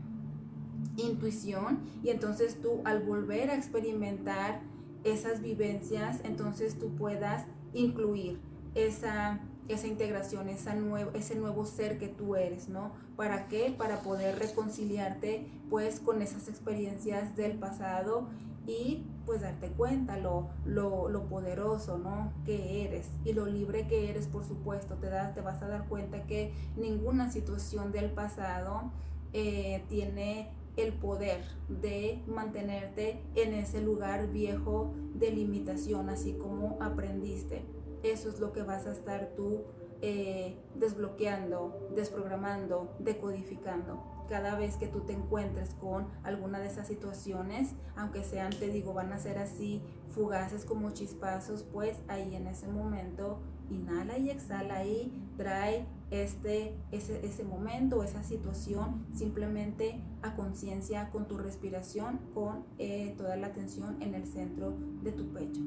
intuición. 0.98 1.80
Y 2.04 2.10
entonces 2.10 2.62
tú 2.62 2.82
al 2.86 3.02
volver 3.02 3.50
a 3.50 3.56
experimentar 3.56 4.62
esas 5.04 5.42
vivencias, 5.42 6.22
entonces 6.24 6.78
tú 6.78 6.94
puedas 6.94 7.48
incluir 7.74 8.40
esa, 8.76 9.40
esa 9.68 9.88
integración, 9.88 10.50
ese 10.50 11.36
nuevo 11.36 11.66
ser 11.66 11.98
que 11.98 12.08
tú 12.08 12.36
eres, 12.36 12.70
¿no? 12.70 12.92
¿Para 13.16 13.48
qué? 13.48 13.74
Para 13.78 14.02
poder 14.02 14.38
reconciliarte 14.38 15.48
pues 15.70 16.00
con 16.00 16.22
esas 16.22 16.48
experiencias 16.48 17.36
del 17.36 17.58
pasado 17.58 18.28
y 18.66 19.06
pues 19.26 19.42
darte 19.42 19.70
cuenta 19.70 20.18
lo, 20.18 20.50
lo, 20.66 21.26
poderoso, 21.30 21.98
¿no? 21.98 22.34
Que 22.46 22.86
eres 22.86 23.10
y 23.26 23.34
lo 23.34 23.46
libre 23.46 23.88
que 23.88 24.10
eres, 24.10 24.28
por 24.28 24.44
supuesto, 24.44 24.96
te, 24.96 25.08
te 25.08 25.42
vas 25.42 25.62
a 25.62 25.68
dar 25.68 25.88
cuenta 25.88 26.24
que 26.24 26.54
ninguna 26.76 27.32
situación 27.32 27.92
del 27.92 28.12
pasado 28.12 28.92
eh, 29.34 29.84
tiene 29.90 30.52
el 30.76 30.94
poder 30.94 31.44
de 31.70 32.22
mantenerte 32.28 33.22
en 33.36 33.54
ese 33.54 33.82
lugar 33.82 34.32
viejo 34.32 34.94
de 35.14 35.32
limitación, 35.32 36.10
así 36.10 36.34
como 36.34 36.78
aprendiste. 36.82 37.64
Eso 38.04 38.30
es 38.30 38.40
lo 38.40 38.52
que 38.52 38.64
vas 38.64 38.86
a 38.86 38.92
estar 38.92 39.32
tú 39.36 39.64
eh, 40.02 40.58
desbloqueando, 40.76 41.90
desprogramando, 41.96 42.94
decodificando. 43.00 44.04
Cada 44.28 44.58
vez 44.58 44.76
que 44.76 44.88
tú 44.88 45.02
te 45.02 45.14
encuentres 45.14 45.76
con 45.76 46.08
alguna 46.24 46.60
de 46.60 46.68
esas 46.68 46.88
situaciones, 46.88 47.70
aunque 47.96 48.26
sean, 48.26 48.52
te 48.52 48.68
digo, 48.68 48.94
van 48.94 49.14
a 49.14 49.18
ser 49.18 49.38
así 49.38 49.82
fugaces 50.10 50.66
como 50.66 50.92
chispazos, 50.92 51.64
pues 51.64 51.98
ahí 52.10 52.36
en 52.36 52.48
ese 52.48 52.68
momento 52.68 53.40
inhala 53.70 54.18
y 54.18 54.30
exhala 54.30 54.86
y 54.86 55.12
trae 55.38 55.86
este, 56.12 56.76
ese, 56.92 57.26
ese 57.26 57.46
momento, 57.46 58.04
esa 58.04 58.24
situación 58.24 59.06
simplemente 59.14 60.02
a 60.22 60.36
conciencia 60.36 61.10
con 61.12 61.30
tu 61.30 61.38
respiración, 61.38 62.20
con 62.34 62.66
eh, 62.78 63.16
toda 63.18 63.38
la 63.38 63.48
atención 63.48 64.02
en 64.02 64.16
el 64.16 64.28
centro 64.28 64.74
de 65.02 65.12
tu 65.14 65.32
pecho. 65.32 65.62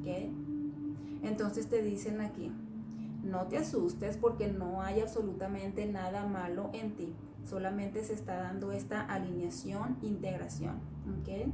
¿okay? 0.00 0.30
Entonces 1.22 1.68
te 1.68 1.82
dicen 1.82 2.20
aquí, 2.20 2.52
no 3.22 3.46
te 3.46 3.58
asustes 3.58 4.16
porque 4.16 4.48
no 4.48 4.82
hay 4.82 5.00
absolutamente 5.00 5.86
nada 5.86 6.26
malo 6.26 6.70
en 6.72 6.94
ti, 6.94 7.14
solamente 7.44 8.04
se 8.04 8.14
está 8.14 8.36
dando 8.36 8.72
esta 8.72 9.00
alineación, 9.00 9.98
integración. 10.02 10.76
¿okay? 11.20 11.52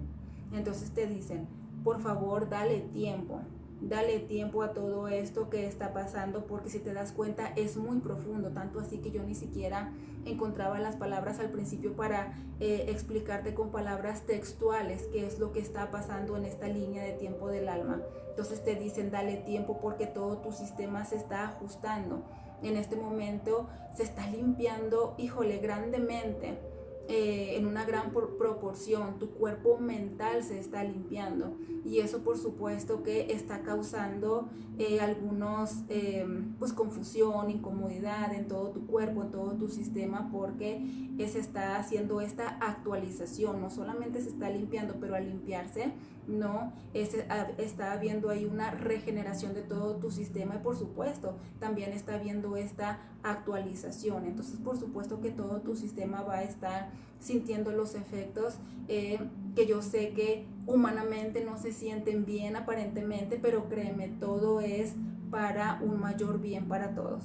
Entonces 0.52 0.90
te 0.90 1.06
dicen, 1.06 1.46
por 1.82 2.00
favor, 2.00 2.48
dale 2.48 2.80
tiempo, 2.80 3.40
dale 3.88 4.18
tiempo 4.20 4.62
a 4.62 4.72
todo 4.72 5.08
esto 5.08 5.50
que 5.50 5.66
está 5.66 5.92
pasando 5.92 6.46
porque 6.46 6.70
si 6.70 6.80
te 6.80 6.92
das 6.92 7.12
cuenta 7.12 7.52
es 7.56 7.76
muy 7.76 7.98
profundo, 8.00 8.50
tanto 8.50 8.80
así 8.80 8.98
que 8.98 9.10
yo 9.10 9.22
ni 9.22 9.34
siquiera 9.34 9.92
encontraba 10.24 10.78
las 10.78 10.96
palabras 10.96 11.38
al 11.40 11.50
principio 11.50 11.94
para 11.94 12.34
eh, 12.60 12.86
explicarte 12.88 13.54
con 13.54 13.70
palabras 13.70 14.22
textuales 14.22 15.08
qué 15.12 15.26
es 15.26 15.38
lo 15.38 15.52
que 15.52 15.60
está 15.60 15.90
pasando 15.90 16.36
en 16.36 16.44
esta 16.44 16.68
línea 16.68 17.04
de 17.04 17.12
tiempo 17.12 17.48
del 17.48 17.68
alma. 17.68 18.00
Entonces 18.30 18.64
te 18.64 18.74
dicen 18.74 19.10
dale 19.10 19.36
tiempo 19.36 19.78
porque 19.80 20.06
todo 20.06 20.38
tu 20.38 20.52
sistema 20.52 21.04
se 21.04 21.16
está 21.16 21.44
ajustando. 21.44 22.22
En 22.62 22.76
este 22.76 22.96
momento 22.96 23.68
se 23.94 24.04
está 24.04 24.28
limpiando, 24.30 25.14
híjole, 25.18 25.58
grandemente 25.58 26.58
eh, 27.06 27.56
en 27.56 27.66
una 27.66 27.84
gran 27.84 28.12
proporción, 28.12 29.18
tu 29.18 29.30
cuerpo 29.30 29.78
mental 29.78 30.42
se 30.42 30.58
está 30.58 30.82
limpiando. 30.82 31.56
Y 31.84 32.00
eso 32.00 32.22
por 32.22 32.38
supuesto 32.38 33.02
que 33.02 33.32
está 33.32 33.60
causando 33.62 34.48
eh, 34.78 35.00
algunos 35.00 35.84
em, 35.90 36.54
pues 36.58 36.72
confusión, 36.72 37.50
incomodidad 37.50 38.32
en 38.34 38.48
todo 38.48 38.70
tu 38.70 38.86
cuerpo, 38.86 39.22
en 39.22 39.30
todo 39.30 39.52
tu 39.52 39.68
sistema 39.68 40.30
porque 40.32 41.14
se 41.18 41.38
está 41.38 41.76
haciendo 41.76 42.20
esta 42.20 42.58
actualización, 42.60 43.60
no 43.60 43.70
solamente 43.70 44.20
se 44.20 44.30
está 44.30 44.48
limpiando, 44.50 44.94
pero 44.98 45.14
al 45.14 45.26
limpiarse 45.26 45.92
no 46.26 46.72
está 46.94 47.92
habiendo 47.92 48.30
ahí 48.30 48.46
una 48.46 48.70
regeneración 48.70 49.52
de 49.54 49.62
todo 49.62 49.96
tu 49.96 50.10
sistema 50.10 50.56
y 50.56 50.58
por 50.58 50.76
supuesto 50.76 51.36
también 51.60 51.92
está 51.92 52.14
habiendo 52.14 52.56
esta 52.56 53.00
actualización. 53.22 54.26
Entonces 54.26 54.58
por 54.58 54.78
supuesto 54.78 55.20
que 55.20 55.30
todo 55.30 55.60
tu 55.60 55.76
sistema 55.76 56.22
va 56.22 56.38
a 56.38 56.42
estar 56.42 56.90
sintiendo 57.20 57.72
los 57.72 57.94
efectos 57.94 58.58
eh, 58.88 59.18
que 59.54 59.66
yo 59.66 59.80
sé 59.82 60.12
que 60.12 60.46
humanamente 60.66 61.44
no 61.44 61.58
se 61.58 61.72
sienten 61.72 62.24
bien 62.24 62.56
aparentemente, 62.56 63.38
pero 63.40 63.68
créeme, 63.68 64.08
todo 64.08 64.60
es 64.60 64.94
para 65.30 65.80
un 65.82 66.00
mayor 66.00 66.40
bien 66.40 66.68
para 66.68 66.94
todos. 66.94 67.24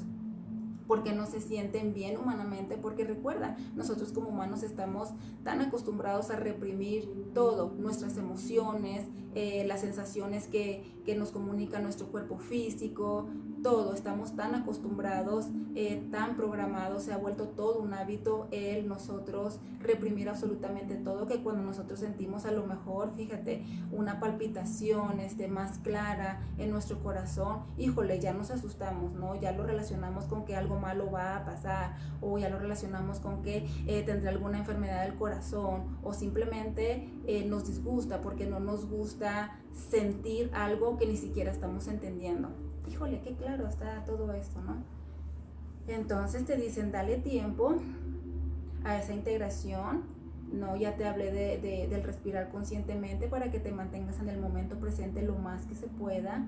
Porque 0.88 1.14
no 1.14 1.28
se 1.28 1.42
sienten 1.42 1.94
bien 1.94 2.18
humanamente, 2.18 2.78
porque 2.78 3.04
recuerda, 3.04 3.56
nosotros 3.76 4.12
como 4.12 4.30
humanos 4.30 4.64
estamos 4.64 5.10
tan 5.44 5.62
acostumbrados 5.62 6.32
a 6.32 6.36
reprimir 6.36 7.08
todo, 7.34 7.76
nuestras 7.78 8.18
emociones, 8.18 9.06
eh, 9.42 9.64
las 9.66 9.80
sensaciones 9.80 10.48
que, 10.48 10.84
que, 11.06 11.16
nos 11.16 11.32
comunica 11.32 11.80
nuestro 11.80 12.08
cuerpo 12.08 12.40
físico, 12.40 13.30
todo, 13.64 13.94
estamos 13.94 14.36
tan 14.36 14.54
acostumbrados, 14.54 15.48
eh, 15.76 16.06
tan 16.12 16.36
programados, 16.36 17.04
se 17.04 17.14
ha 17.14 17.18
vuelto 17.18 17.48
todo 17.48 17.80
un 17.80 17.94
hábito 17.94 18.50
el 18.52 18.90
nosotros 18.90 19.62
reprimir 19.80 20.28
absolutamente 20.28 20.96
todo, 20.96 21.26
que 21.26 21.42
cuando 21.42 21.64
nosotros 21.64 22.02
sentimos 22.02 22.46
a 22.46 22.52
lo 22.52 22.66
mejor, 22.66 23.14
fíjate, 23.16 23.64
una 23.94 24.20
palpitación 24.20 25.22
este, 25.22 25.48
más 25.48 25.80
clara 25.80 26.42
en 26.58 26.70
nuestro 26.70 27.00
corazón, 27.02 27.62
híjole, 27.78 28.20
ya 28.20 28.34
nos 28.34 28.52
asustamos, 28.52 29.14
¿no? 29.14 29.40
Ya 29.40 29.54
lo 29.54 29.64
relacionamos 29.64 30.26
con 30.26 30.44
que 30.44 30.58
algo 30.58 30.80
malo 30.80 31.10
va 31.12 31.38
a 31.38 31.46
pasar, 31.46 31.96
o 32.20 32.38
ya 32.38 32.50
lo 32.50 32.60
relacionamos 32.60 33.22
con 33.22 33.42
que 33.42 33.66
eh, 33.88 34.04
tendrá 34.04 34.32
alguna 34.32 34.58
enfermedad 34.58 35.04
del 35.06 35.16
corazón, 35.16 35.98
o 36.04 36.12
simplemente 36.12 37.08
eh, 37.30 37.46
nos 37.46 37.68
disgusta 37.68 38.22
porque 38.22 38.46
no 38.46 38.60
nos 38.60 38.90
gusta 38.90 39.60
sentir 39.74 40.50
algo 40.54 40.98
que 40.98 41.06
ni 41.06 41.16
siquiera 41.16 41.52
estamos 41.52 41.88
entendiendo 41.88 42.50
híjole, 42.90 43.22
qué 43.22 43.36
claro 43.36 43.68
está 43.68 44.04
todo 44.06 44.34
esto, 44.34 44.62
¿no? 44.62 44.78
Entonces 45.88 46.46
te 46.46 46.56
dicen, 46.56 46.92
dale 46.92 47.18
tiempo 47.18 47.76
a 48.84 49.00
esa 49.00 49.14
integración, 49.14 50.04
¿no? 50.52 50.76
Ya 50.76 50.96
te 50.96 51.06
hablé 51.06 51.32
de, 51.32 51.88
del 51.88 52.04
respirar 52.04 52.50
conscientemente 52.50 53.28
para 53.28 53.52
que 53.52 53.60
te 53.60 53.72
mantengas 53.72 54.20
en 54.20 54.30
el 54.30 54.40
momento 54.40 54.78
presente 54.80 55.22
lo 55.22 55.36
más 55.36 55.66
que 55.66 55.76
se 55.76 55.88
pueda. 55.88 56.46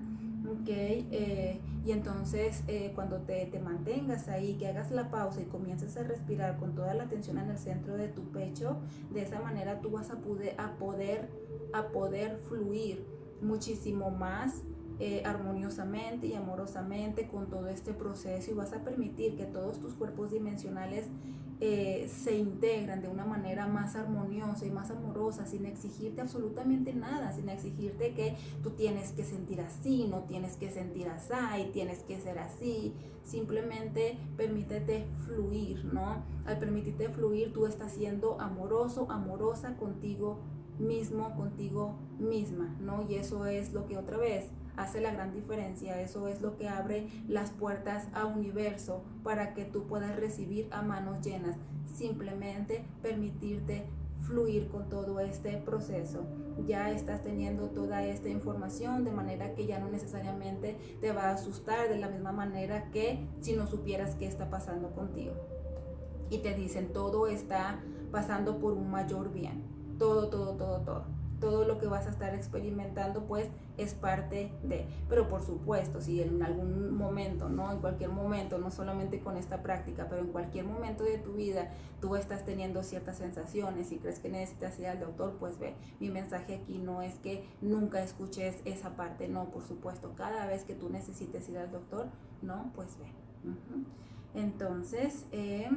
Eh, 0.67 1.59
y 1.85 1.91
entonces 1.91 2.63
eh, 2.67 2.91
cuando 2.93 3.19
te, 3.19 3.45
te, 3.45 3.59
mantengas 3.59 4.27
ahí, 4.27 4.55
que 4.55 4.67
hagas 4.67 4.91
la 4.91 5.09
pausa 5.09 5.41
y 5.41 5.45
comiences 5.45 5.95
a 5.97 6.03
respirar 6.03 6.57
con 6.57 6.75
toda 6.75 6.93
la 6.93 7.03
atención 7.03 7.37
en 7.37 7.49
el 7.49 7.57
centro 7.57 7.95
de 7.95 8.07
tu 8.09 8.23
pecho, 8.31 8.77
de 9.11 9.21
esa 9.21 9.39
manera 9.39 9.79
tú 9.79 9.91
vas 9.91 10.11
a 10.11 10.17
poder, 10.17 10.55
a 10.59 10.73
poder, 10.73 11.29
a 11.73 11.87
poder 11.87 12.37
fluir 12.49 13.05
muchísimo 13.41 14.11
más 14.11 14.63
eh, 14.99 15.23
armoniosamente 15.25 16.27
y 16.27 16.33
amorosamente 16.33 17.27
con 17.27 17.49
todo 17.49 17.67
este 17.69 17.93
proceso 17.93 18.51
y 18.51 18.53
vas 18.53 18.73
a 18.73 18.83
permitir 18.83 19.35
que 19.35 19.45
todos 19.45 19.79
tus 19.79 19.93
cuerpos 19.93 20.31
dimensionales 20.31 21.07
eh, 21.63 22.09
se 22.11 22.35
integran 22.35 23.03
de 23.03 23.07
una 23.07 23.23
manera 23.23 23.67
más 23.67 23.95
armoniosa 23.95 24.65
y 24.65 24.71
más 24.71 24.89
amorosa, 24.89 25.45
sin 25.45 25.67
exigirte 25.67 26.19
absolutamente 26.19 26.91
nada, 26.91 27.31
sin 27.33 27.49
exigirte 27.49 28.15
que 28.15 28.35
tú 28.63 28.71
tienes 28.71 29.11
que 29.11 29.23
sentir 29.23 29.61
así, 29.61 30.07
no 30.09 30.23
tienes 30.23 30.55
que 30.55 30.71
sentir 30.71 31.07
así, 31.07 31.69
tienes 31.71 31.99
que 31.99 32.19
ser 32.19 32.39
así. 32.39 32.95
Simplemente 33.23 34.17
permítete 34.37 35.05
fluir, 35.27 35.85
¿no? 35.85 36.23
Al 36.45 36.57
permitirte 36.57 37.09
fluir, 37.09 37.53
tú 37.53 37.67
estás 37.67 37.91
siendo 37.91 38.41
amoroso, 38.41 39.05
amorosa 39.11 39.77
contigo 39.77 40.39
mismo, 40.81 41.35
contigo 41.35 41.95
misma, 42.19 42.75
¿no? 42.79 43.05
Y 43.09 43.15
eso 43.15 43.45
es 43.45 43.73
lo 43.73 43.87
que 43.87 43.97
otra 43.97 44.17
vez 44.17 44.49
hace 44.75 45.01
la 45.01 45.11
gran 45.11 45.33
diferencia. 45.33 46.01
Eso 46.01 46.27
es 46.27 46.41
lo 46.41 46.57
que 46.57 46.67
abre 46.67 47.07
las 47.27 47.51
puertas 47.51 48.07
a 48.13 48.25
universo 48.25 49.03
para 49.23 49.53
que 49.53 49.65
tú 49.65 49.87
puedas 49.87 50.15
recibir 50.15 50.67
a 50.71 50.81
manos 50.81 51.25
llenas. 51.25 51.57
Simplemente 51.85 52.85
permitirte 53.01 53.85
fluir 54.21 54.67
con 54.69 54.89
todo 54.89 55.19
este 55.19 55.57
proceso. 55.57 56.25
Ya 56.65 56.91
estás 56.91 57.23
teniendo 57.23 57.69
toda 57.69 58.05
esta 58.05 58.29
información 58.29 59.03
de 59.03 59.11
manera 59.11 59.55
que 59.55 59.65
ya 59.65 59.79
no 59.79 59.89
necesariamente 59.89 60.77
te 60.99 61.11
va 61.11 61.23
a 61.23 61.33
asustar 61.33 61.89
de 61.89 61.97
la 61.97 62.09
misma 62.09 62.31
manera 62.31 62.91
que 62.91 63.25
si 63.39 63.53
no 63.53 63.67
supieras 63.67 64.15
qué 64.15 64.27
está 64.27 64.49
pasando 64.49 64.91
contigo. 64.91 65.33
Y 66.29 66.39
te 66.39 66.53
dicen, 66.53 66.93
todo 66.93 67.27
está 67.27 67.81
pasando 68.11 68.59
por 68.59 68.73
un 68.73 68.89
mayor 68.89 69.33
bien. 69.33 69.70
Todo, 70.01 70.29
todo, 70.29 70.55
todo, 70.55 70.79
todo 70.81 71.21
todo 71.41 71.65
lo 71.65 71.79
que 71.79 71.87
vas 71.87 72.05
a 72.05 72.11
estar 72.11 72.33
experimentando 72.33 73.25
pues 73.25 73.49
es 73.77 73.93
parte 73.93 74.53
de. 74.63 74.85
Pero 75.09 75.27
por 75.27 75.41
supuesto, 75.41 75.99
si 75.99 76.21
en 76.21 76.41
algún 76.43 76.95
momento, 76.95 77.49
¿no? 77.49 77.69
En 77.71 77.79
cualquier 77.79 78.11
momento, 78.11 78.59
no 78.59 78.71
solamente 78.71 79.19
con 79.19 79.35
esta 79.35 79.63
práctica, 79.63 80.07
pero 80.07 80.21
en 80.21 80.27
cualquier 80.27 80.65
momento 80.65 81.03
de 81.03 81.17
tu 81.17 81.33
vida 81.33 81.73
tú 81.99 82.15
estás 82.15 82.45
teniendo 82.45 82.83
ciertas 82.83 83.17
sensaciones 83.17 83.91
y 83.91 83.97
crees 83.97 84.19
que 84.19 84.29
necesitas 84.29 84.79
ir 84.79 84.87
al 84.87 84.99
doctor, 84.99 85.35
pues 85.39 85.57
ve, 85.59 85.73
mi 85.99 86.09
mensaje 86.09 86.55
aquí 86.55 86.77
no 86.77 87.01
es 87.01 87.15
que 87.15 87.43
nunca 87.59 88.03
escuches 88.03 88.61
esa 88.63 88.95
parte, 88.95 89.27
no, 89.27 89.49
por 89.49 89.63
supuesto, 89.63 90.13
cada 90.15 90.45
vez 90.45 90.63
que 90.63 90.75
tú 90.75 90.89
necesites 90.89 91.49
ir 91.49 91.57
al 91.57 91.71
doctor, 91.71 92.05
¿no? 92.43 92.71
Pues 92.75 92.97
ve. 92.99 93.07
Entonces, 94.35 95.25
eh, 95.31 95.69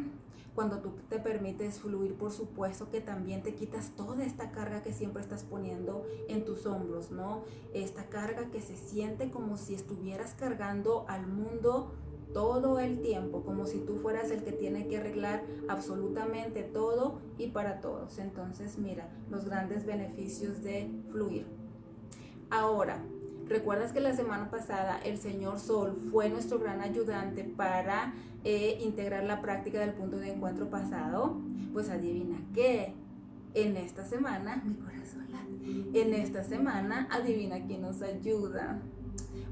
cuando 0.54 0.78
tú 0.78 0.92
te 1.08 1.18
permites 1.18 1.80
fluir, 1.80 2.14
por 2.14 2.30
supuesto 2.30 2.90
que 2.90 3.00
también 3.00 3.42
te 3.42 3.54
quitas 3.54 3.90
toda 3.96 4.24
esta 4.24 4.52
carga 4.52 4.82
que 4.82 4.92
siempre 4.92 5.22
estás 5.22 5.42
poniendo 5.42 6.06
en 6.28 6.44
tus 6.44 6.66
hombros, 6.66 7.10
¿no? 7.10 7.44
Esta 7.72 8.08
carga 8.08 8.50
que 8.50 8.60
se 8.60 8.76
siente 8.76 9.30
como 9.30 9.56
si 9.56 9.74
estuvieras 9.74 10.34
cargando 10.34 11.04
al 11.08 11.26
mundo 11.26 11.92
todo 12.32 12.80
el 12.80 13.00
tiempo, 13.00 13.42
como 13.42 13.66
si 13.66 13.78
tú 13.78 13.96
fueras 13.96 14.30
el 14.30 14.42
que 14.42 14.52
tiene 14.52 14.86
que 14.88 14.98
arreglar 14.98 15.44
absolutamente 15.68 16.62
todo 16.62 17.20
y 17.38 17.48
para 17.48 17.80
todos. 17.80 18.18
Entonces, 18.18 18.78
mira, 18.78 19.08
los 19.30 19.44
grandes 19.44 19.86
beneficios 19.86 20.62
de 20.62 20.90
fluir. 21.10 21.46
Ahora, 22.50 23.02
¿recuerdas 23.48 23.92
que 23.92 24.00
la 24.00 24.14
semana 24.14 24.50
pasada 24.50 24.98
el 25.04 25.18
Señor 25.18 25.58
Sol 25.58 25.96
fue 26.10 26.28
nuestro 26.28 26.58
gran 26.58 26.80
ayudante 26.80 27.44
para 27.44 28.14
e 28.44 28.78
integrar 28.82 29.24
la 29.24 29.40
práctica 29.40 29.80
del 29.80 29.94
punto 29.94 30.18
de 30.18 30.32
encuentro 30.32 30.68
pasado, 30.68 31.40
pues 31.72 31.88
adivina 31.88 32.38
qué. 32.54 32.92
En 33.54 33.76
esta 33.76 34.04
semana, 34.04 34.62
mi 34.64 34.74
corazón 34.74 35.24
en 35.94 36.14
esta 36.14 36.44
semana, 36.44 37.08
adivina 37.10 37.64
quién 37.66 37.82
nos 37.82 38.02
ayuda. 38.02 38.80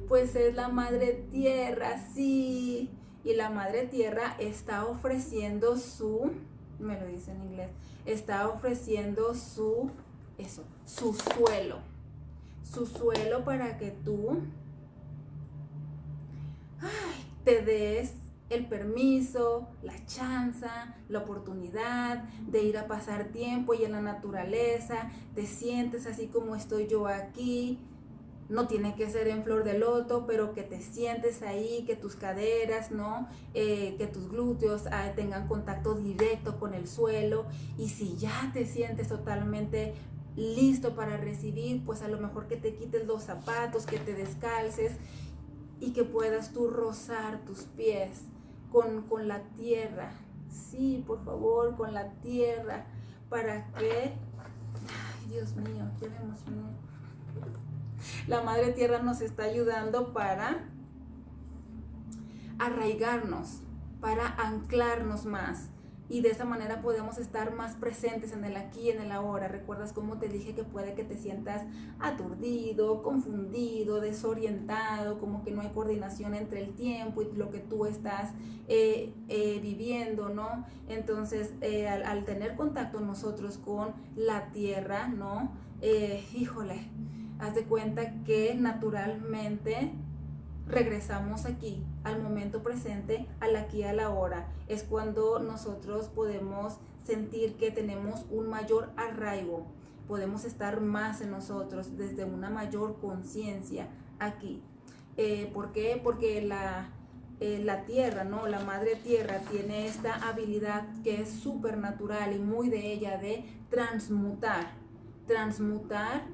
Pues 0.09 0.35
es 0.37 0.55
la 0.55 0.69
Madre 0.69 1.25
Tierra, 1.31 2.05
sí. 2.13 2.91
Y 3.25 3.35
la 3.35 3.51
Madre 3.51 3.87
Tierra 3.87 4.37
está 4.39 4.87
ofreciendo 4.87 5.79
su, 5.79 6.33
me 6.81 6.99
lo 6.99 7.07
dice 7.07 7.31
en 7.31 7.43
inglés, 7.43 7.71
está 8.05 8.49
ofreciendo 8.49 9.35
su, 9.35 9.91
eso, 10.37 10.65
su 10.85 11.15
suelo. 11.15 11.92
Su 12.63 12.87
suelo 12.87 13.45
para 13.45 13.77
que 13.79 13.91
tú 13.91 14.41
te 17.45 17.63
des 17.63 18.15
el 18.53 18.67
permiso, 18.67 19.69
la 19.83 20.05
chanza, 20.05 20.95
la 21.09 21.21
oportunidad 21.21 22.25
de 22.47 22.63
ir 22.63 22.77
a 22.77 22.87
pasar 22.87 23.29
tiempo 23.29 23.73
y 23.75 23.85
en 23.85 23.93
la 23.93 24.03
naturaleza, 24.03 25.11
te 25.35 25.47
sientes 25.47 26.07
así 26.07 26.27
como 26.27 26.55
estoy 26.55 26.87
yo 26.87 27.07
aquí. 27.07 27.79
No 28.49 28.67
tiene 28.67 28.95
que 28.95 29.09
ser 29.09 29.29
en 29.29 29.45
flor 29.45 29.65
de 29.65 29.79
loto, 29.79 30.27
pero 30.27 30.53
que 30.53 30.63
te 30.63 30.83
sientes 30.83 31.43
ahí, 31.43 31.85
que 31.87 31.97
tus 31.97 32.17
caderas, 32.17 32.91
¿no? 32.91 33.29
Eh, 33.55 33.95
que 33.97 34.07
tus 34.07 34.29
glúteos 34.29 34.83
ah, 34.91 35.13
tengan 35.17 35.49
contacto 35.49 35.95
directo 35.95 36.59
con 36.59 36.75
el 36.75 36.87
suelo. 36.87 37.47
Y 37.79 37.89
si 37.89 38.19
ya 38.19 38.51
te 38.53 38.67
sientes 38.67 39.09
totalmente 39.09 39.95
listo 40.37 40.95
para 40.95 41.17
recibir, 41.17 41.85
pues 41.85 42.03
a 42.03 42.09
lo 42.09 42.19
mejor 42.19 42.47
que 42.47 42.57
te 42.57 42.75
quites 42.75 43.07
los 43.07 43.25
zapatos, 43.25 43.87
que 43.87 43.99
te 43.99 44.15
descalces 44.15 44.93
y 45.81 45.93
que 45.93 46.05
puedas 46.05 46.53
tú 46.53 46.69
rozar 46.69 47.45
tus 47.45 47.65
pies 47.65 48.23
con, 48.71 49.29
la 49.29 49.43
tierra. 49.57 50.13
Sí, 50.49 51.05
por 51.07 51.25
favor, 51.25 51.77
con 51.77 51.93
la 51.93 52.13
tierra. 52.21 52.87
Para 53.29 53.67
que, 53.73 54.13
ay 54.13 55.29
Dios 55.29 55.55
mío, 55.57 55.91
qué 55.99 56.09
me 56.09 56.17
emocioné. 56.17 56.63
La 58.27 58.43
Madre 58.43 58.73
Tierra 58.73 59.01
nos 59.01 59.21
está 59.21 59.45
ayudando 59.45 60.13
para 60.13 60.69
arraigarnos, 62.59 63.61
para 64.01 64.27
anclarnos 64.27 65.25
más, 65.25 65.71
y 66.13 66.21
de 66.21 66.29
esa 66.29 66.45
manera 66.45 66.83
podemos 66.83 67.17
estar 67.17 67.55
más 67.55 67.75
presentes 67.77 68.33
en 68.33 68.45
el 68.45 68.59
aquí 68.59 68.91
en 68.91 69.01
el 69.01 69.11
ahora. 69.13 69.49
¿Recuerdas 69.49 69.95
cómo 69.95 70.19
te 70.19 70.29
dije 70.29 70.55
que 70.55 70.63
puede 70.63 70.93
que 70.93 71.05
te 71.05 71.17
sientas 71.17 71.63
aturdido, 72.01 73.03
confundido, 73.03 73.99
desorientado, 73.99 75.19
como 75.19 75.43
que 75.43 75.53
no 75.53 75.63
hay 75.63 75.71
coordinación 75.71 76.35
entre 76.35 76.63
el 76.63 76.75
tiempo 76.75 77.23
y 77.23 77.33
lo 77.35 77.51
que 77.51 77.61
tú 77.61 77.87
estás 77.87 78.33
eh, 78.69 79.15
eh, 79.29 79.59
viviendo, 79.63 80.29
¿no? 80.29 80.67
Entonces, 80.87 81.55
eh, 81.63 81.89
al, 81.89 82.27
tener 82.27 82.57
contacto 82.57 83.01
nosotros 83.01 83.57
con 83.57 83.95
la 84.15 84.51
tierra, 84.53 85.09
¿no? 85.09 85.51
híjole, 86.33 86.91
haz 87.41 87.57
de 87.57 87.65
cuenta 87.65 88.23
que 88.23 88.55
naturalmente 88.55 89.91
regresamos 90.69 91.45
aquí 91.45 91.83
al 92.05 92.23
momento 92.23 92.63
presente, 92.63 93.27
al 93.41 93.57
aquí 93.57 93.79
y 93.79 93.83
a 93.85 93.93
la 93.93 94.11
hora. 94.11 94.49
Es 94.69 94.83
cuando 94.83 95.39
nosotros 95.39 96.09
podemos 96.09 96.79
sentir 97.05 97.57
que 97.57 97.71
tenemos 97.71 98.25
un 98.31 98.49
mayor 98.49 98.91
arraigo, 98.97 99.67
podemos 100.07 100.45
estar 100.45 100.81
más 100.81 101.21
en 101.21 101.31
nosotros 101.31 101.97
desde 101.97 102.25
una 102.25 102.51
mayor 102.51 103.01
conciencia 103.01 103.89
aquí. 104.19 104.63
Eh, 105.17 105.51
¿Por 105.53 105.73
qué? 105.73 106.01
Porque 106.03 106.43
la, 106.43 106.91
eh, 107.41 107.61
la 107.63 107.85
tierra, 107.85 108.25
¿no? 108.25 108.47
La 108.47 108.61
madre 108.61 108.97
tierra 108.97 109.39
tiene 109.51 109.87
esta 109.87 110.15
habilidad 110.29 110.87
que 111.03 111.21
es 111.21 111.31
súper 111.31 111.77
natural 111.79 112.35
y 112.35 112.39
muy 112.39 112.69
de 112.69 112.93
ella 112.93 113.19
de 113.19 113.45
transmutar. 113.69 114.73
Transmutar 115.27 116.25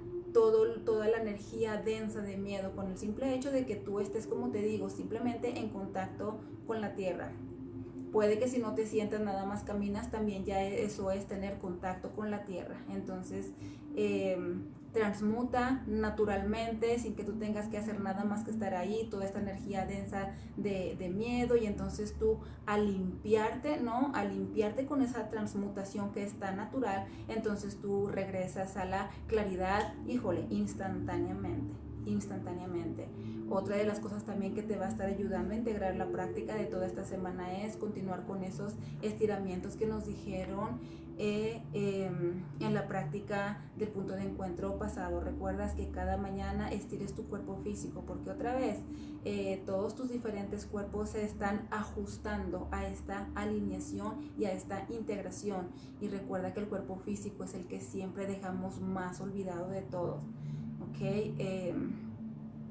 toda 0.85 1.09
la 1.09 1.18
energía 1.18 1.77
densa 1.77 2.20
de 2.20 2.37
miedo 2.37 2.72
con 2.74 2.88
el 2.88 2.98
simple 2.98 3.35
hecho 3.35 3.51
de 3.51 3.66
que 3.66 3.77
tú 3.77 4.01
estés, 4.01 4.27
como 4.27 4.51
te 4.51 4.62
digo, 4.62 4.88
simplemente 4.88 5.59
en 5.59 5.68
contacto 5.68 6.38
con 6.66 6.81
la 6.81 6.94
tierra. 6.94 7.33
Puede 8.12 8.38
que 8.38 8.48
si 8.48 8.59
no 8.59 8.74
te 8.74 8.87
sientas 8.87 9.20
nada 9.20 9.44
más 9.44 9.64
caminas, 9.64 10.11
también 10.11 10.44
ya 10.44 10.62
eso 10.62 11.11
es 11.11 11.27
tener 11.27 11.59
contacto 11.59 12.12
con 12.12 12.31
la 12.31 12.44
tierra. 12.44 12.77
Entonces, 12.88 13.53
em, 13.96 14.62
transmuta 14.92 15.83
naturalmente, 15.87 16.98
sin 16.98 17.14
que 17.14 17.24
tú 17.24 17.38
tengas 17.38 17.68
que 17.68 17.79
hacer 17.79 18.01
nada 18.01 18.24
más 18.24 18.44
que 18.44 18.51
estar 18.51 18.74
ahí, 18.74 19.09
toda 19.11 19.24
esta 19.24 19.40
energía 19.40 19.87
densa 19.87 20.35
de, 20.57 20.96
de, 20.98 21.09
miedo 21.09 21.57
y 21.57 21.66
entonces 21.66 22.16
tú 22.18 22.38
al 22.66 22.87
limpiarte, 22.87 23.81
¿no? 23.81 24.12
Al 24.14 24.31
limpiarte 24.31 24.87
con 24.87 25.03
esa 25.03 25.29
transmutación 25.29 26.12
que 26.12 26.24
es 26.24 26.38
tan 26.38 26.57
natural, 26.57 27.07
entonces 27.29 27.81
tú 27.81 28.09
regresas 28.09 28.77
a 28.77 28.85
la 28.85 29.11
claridad, 29.27 29.94
híjole, 30.07 30.46
instantáneamente 30.51 31.88
instantáneamente. 32.09 33.09
Otra 33.51 33.77
de 33.77 33.85
las 33.85 34.01
cosas 34.01 34.24
también 34.24 34.55
que 34.55 34.62
te 34.62 34.77
va 34.77 34.87
a 34.87 34.88
estar 34.88 35.09
ayudando 35.09 35.55
a 35.55 35.57
integrar 35.57 35.96
la 35.96 36.07
práctica 36.09 36.55
de 36.55 36.64
toda 36.64 36.87
esta 36.87 37.05
semana 37.05 37.64
es 37.64 37.77
continuar 37.77 38.24
con 38.27 38.44
esos 38.44 38.74
estiramientos 39.03 39.77
que 39.77 39.87
nos 39.87 40.07
dijeron 40.07 40.81
eh, 41.19 41.63
em, 41.73 42.45
en 42.61 42.75
la 42.75 42.87
práctica 42.87 43.61
del 43.77 43.89
punto 43.89 44.15
de 44.15 44.23
encuentro 44.23 44.79
pasado. 44.79 45.21
Recuerdas 45.21 45.75
que 45.75 45.91
cada 45.91 46.17
mañana 46.17 46.71
estires 46.71 47.15
tu 47.15 47.25
cuerpo 47.25 47.59
físico 47.65 48.05
porque 48.07 48.31
otra 48.31 48.55
vez 48.55 48.79
eh, 49.25 49.63
todos 49.67 49.97
tus 49.97 50.11
diferentes 50.11 50.65
cuerpos 50.65 51.11
se 51.11 51.25
están 51.25 51.67
ajustando 51.71 52.69
a 52.71 52.87
esta 52.87 53.29
alineación 53.35 54.31
y 54.39 54.45
a 54.45 54.53
esta 54.53 54.87
integración. 54.91 55.69
Y 56.01 56.09
recuerda 56.09 56.55
que 56.55 56.61
el 56.61 56.69
cuerpo 56.69 56.97
físico 57.05 57.45
es 57.45 57.55
el 57.55 57.67
que 57.67 57.81
siempre 57.81 58.27
dejamos 58.27 58.81
más 58.81 59.21
olvidado 59.21 59.69
de 59.71 59.83
todos. 59.83 60.23
¿ok? 60.81 62.08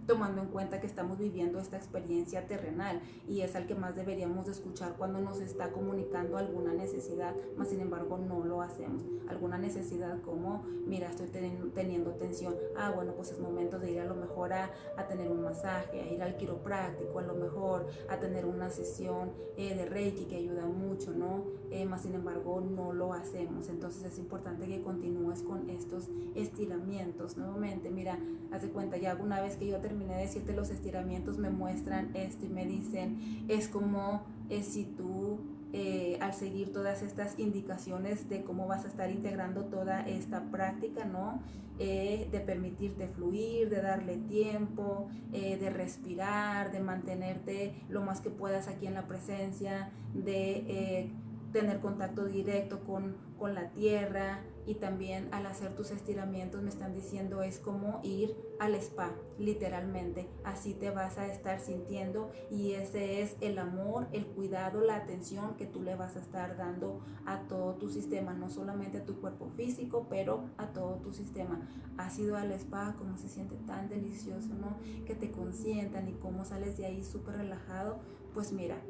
Tomando 0.08 0.41
en 0.41 0.48
cuenta 0.48 0.80
que 0.80 0.88
estamos 0.88 1.17
viviendo 1.17 1.60
esta 1.60 1.76
experiencia 1.76 2.48
terrenal 2.48 3.02
y 3.28 3.41
es 3.41 3.58
al 3.58 3.67
que 3.67 3.76
más 3.76 3.93
deberíamos 3.93 4.46
de 4.46 4.54
escuchar 4.54 4.96
cuando 4.98 5.20
nos 5.20 5.41
está 5.41 5.74
comunicando 5.74 6.38
alguna 6.38 6.72
necesidad, 6.74 7.36
más 7.58 7.68
sin 7.68 7.82
embargo 7.82 8.18
no 8.18 8.45
lo 8.45 8.62
hacemos. 8.62 9.03
Alguna 9.28 9.58
necesidad 9.58 10.22
como, 10.22 10.64
mira, 10.86 11.10
estoy 11.10 11.28
teniendo, 11.28 12.12
tensión, 12.12 12.55
ah, 12.78 12.93
bueno, 12.95 13.16
pues 13.16 13.32
es 13.32 13.39
momento 13.41 13.80
de 13.80 13.91
ir 13.91 13.99
a 13.99 14.05
lo 14.05 14.16
mejor 14.16 14.53
a, 14.53 14.72
tener 15.10 15.30
un 15.30 15.41
masaje, 15.41 16.01
a 16.01 16.08
ir 16.08 16.24
al 16.24 16.38
quiropráctico, 16.38 17.20
a 17.20 17.24
lo 17.24 17.36
mejor 17.36 17.88
a 18.08 18.18
tener 18.18 18.45
una 18.45 18.70
sesión 18.70 19.34
eh, 19.58 19.76
de 19.76 19.86
Reiki 19.86 20.26
que 20.26 20.38
ayuda 20.38 20.66
mucho, 20.68 21.12
¿no? 21.12 21.43
Eh, 21.70 21.86
más 21.86 22.03
sin 22.03 22.16
embargo 22.16 22.62
no 22.62 22.93
lo 22.93 23.12
hacemos. 23.14 23.68
Entonces 23.68 24.05
es 24.05 24.18
importante 24.20 24.68
que 24.68 24.82
continúes 24.82 25.41
con 25.41 25.70
estos 25.70 26.10
estiramientos. 26.34 27.36
Nuevamente, 27.36 27.89
mira, 27.89 28.18
haz 28.51 28.62
de 28.62 28.70
cuenta, 28.70 28.95
ya 28.95 29.16
una 29.16 29.41
vez 29.41 29.58
que 29.58 29.68
yo 29.68 29.80
terminé 29.80 29.97
terminé 29.98 30.16
de 30.16 30.22
decirte 30.22 30.54
los 30.54 30.70
estiramientos, 30.70 31.38
me 31.38 31.50
muestran 31.50 32.12
esto 32.16 32.45
y 32.45 32.50
me 32.50 32.66
dicen, 32.66 33.45
es 33.48 33.68
como 33.68 34.24
es 34.50 34.66
si 34.66 34.86
tú 34.86 35.39
eh, 35.74 36.18
al 36.22 36.34
seguir 36.34 36.72
todas 36.72 37.02
estas 37.02 37.38
indicaciones 37.39 38.30
de 38.30 38.43
cómo 38.43 38.68
vas 38.68 38.86
a 38.86 38.88
estar 38.88 39.10
integrando 39.10 39.66
toda 39.66 40.08
esta 40.08 40.43
práctica, 40.52 41.06
¿no? 41.06 41.41
Eh, 41.80 42.28
de 42.32 42.39
permitirte 42.39 43.08
fluir, 43.08 43.70
de 43.70 43.82
darle 43.82 44.18
tiempo, 44.18 45.10
eh, 45.34 45.58
de 45.58 45.70
respirar, 45.70 46.72
de 46.72 46.80
mantenerte 46.80 47.74
lo 47.89 48.02
más 48.02 48.22
que 48.22 48.30
puedas 48.30 48.68
aquí 48.68 48.88
en 48.88 48.93
la 48.93 49.08
presencia, 49.08 49.91
de 50.14 51.12
tener 51.52 51.80
contacto 51.80 52.26
directo 52.26 52.80
con, 52.82 53.16
con 53.38 53.54
la 53.54 53.70
tierra, 53.72 54.41
y 54.68 54.76
también 54.76 55.30
al 55.32 55.45
hacer 55.45 55.74
tus 55.76 55.91
estiramientos 55.91 56.61
me 56.61 56.70
están 56.70 56.93
diciendo 56.93 57.41
es 57.41 57.57
como 57.57 58.01
ir 58.03 58.36
al 58.59 58.76
spa, 58.76 59.13
literalmente. 59.39 60.28
Así 60.43 60.74
te 60.74 60.91
vas 60.91 61.18
a 61.18 61.28
estar 61.28 61.61
sintiendo 61.61 62.32
y 62.51 62.74
ese 62.74 63.22
es 63.22 63.38
el 63.39 63.57
amor, 63.59 64.07
el 64.11 64.28
cuidado, 64.28 64.82
la 64.82 64.97
atención 64.97 65.55
que 65.55 65.65
tú 65.65 65.82
le 65.82 65.95
vas 65.95 66.18
a 66.18 66.20
estar 66.20 66.57
dando 66.57 66.99
a 67.26 67.47
todo 67.47 67.76
tu 67.76 67.89
sistema, 67.89 68.34
no 68.34 68.49
solamente 68.49 68.97
a 68.97 69.05
tu 69.05 69.22
cuerpo 69.22 69.49
físico, 69.55 70.05
pero 70.09 70.49
a 70.57 70.68
todo 70.68 70.95
tu 70.95 71.13
sistema. 71.13 71.61
Has 71.97 72.20
ido 72.20 72.36
al 72.36 72.51
spa, 72.51 72.95
como 72.97 73.18
se 73.18 73.30
siente 73.30 73.55
tan 73.65 73.88
delicioso, 73.88 74.53
¿no? 74.53 74.78
Que 75.05 75.15
te 75.15 75.32
consientan 75.32 76.09
y 76.09 76.13
cómo 76.13 76.43
sales 76.43 76.78
de 76.78 76.88
ahí 76.88 77.05
súper 77.05 77.38
relajado, 77.38 77.99
pues 78.34 78.51
mira, 78.51 78.82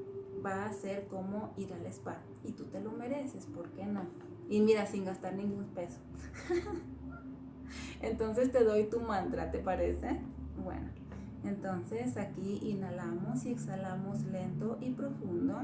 va 0.43 0.65
a 0.65 0.73
ser 0.73 1.05
como 1.07 1.53
ir 1.55 1.71
al 1.73 1.85
spa 1.85 2.17
y 2.43 2.53
tú 2.53 2.65
te 2.65 2.79
lo 2.79 2.91
mereces, 2.91 3.45
¿por 3.45 3.69
qué 3.69 3.85
no? 3.85 4.07
Y 4.49 4.61
mira, 4.61 4.85
sin 4.85 5.05
gastar 5.05 5.33
ningún 5.35 5.65
peso. 5.65 5.99
entonces 8.01 8.51
te 8.51 8.63
doy 8.63 8.85
tu 8.85 9.01
mantra, 9.01 9.51
¿te 9.51 9.59
parece? 9.59 10.19
Bueno, 10.63 10.87
entonces 11.43 12.17
aquí 12.17 12.59
inhalamos 12.61 13.45
y 13.45 13.51
exhalamos 13.51 14.23
lento 14.25 14.77
y 14.81 14.91
profundo. 14.91 15.61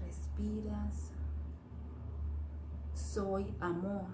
Respiras. 0.00 1.12
Soy 2.94 3.54
amor. 3.60 4.06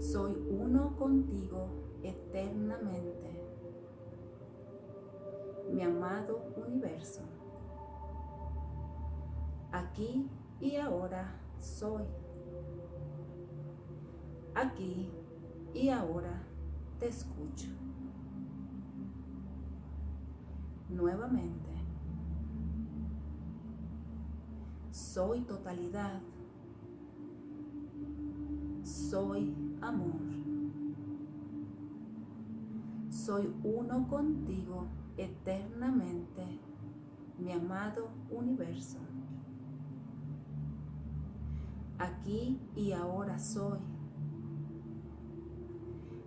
Soy 0.00 0.34
uno 0.48 0.96
contigo 0.96 1.68
eternamente. 2.02 3.42
Mi 5.72 5.82
amado 5.82 6.52
universo. 6.56 7.22
Aquí 9.72 10.30
y 10.60 10.76
ahora 10.76 11.40
soy. 11.58 12.04
Aquí 14.54 15.10
y 15.74 15.88
ahora 15.88 16.43
te 17.04 17.10
escucho. 17.10 17.68
Nuevamente, 20.88 21.70
soy 24.90 25.42
totalidad, 25.42 26.22
soy 28.82 29.54
amor, 29.82 30.14
soy 33.10 33.54
uno 33.64 34.08
contigo 34.08 34.86
eternamente, 35.18 36.58
mi 37.38 37.52
amado 37.52 38.08
universo. 38.30 38.96
Aquí 41.98 42.58
y 42.74 42.92
ahora 42.92 43.38
soy 43.38 43.93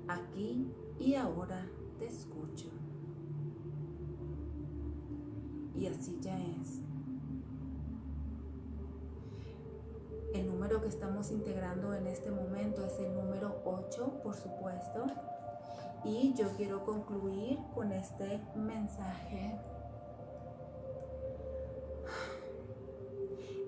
Aquí 0.07 0.71
y 0.99 1.15
ahora 1.15 1.65
te 1.99 2.07
escucho. 2.07 2.67
Y 5.75 5.87
así 5.87 6.17
ya 6.21 6.37
es. 6.37 6.81
El 10.33 10.47
número 10.47 10.81
que 10.81 10.87
estamos 10.87 11.31
integrando 11.31 11.93
en 11.93 12.07
este 12.07 12.31
momento 12.31 12.85
es 12.85 12.99
el 12.99 13.13
número 13.13 13.61
8, 13.65 14.21
por 14.23 14.35
supuesto. 14.35 15.07
Y 16.03 16.33
yo 16.35 16.47
quiero 16.55 16.85
concluir 16.85 17.59
con 17.73 17.91
este 17.91 18.39
mensaje. 18.55 19.59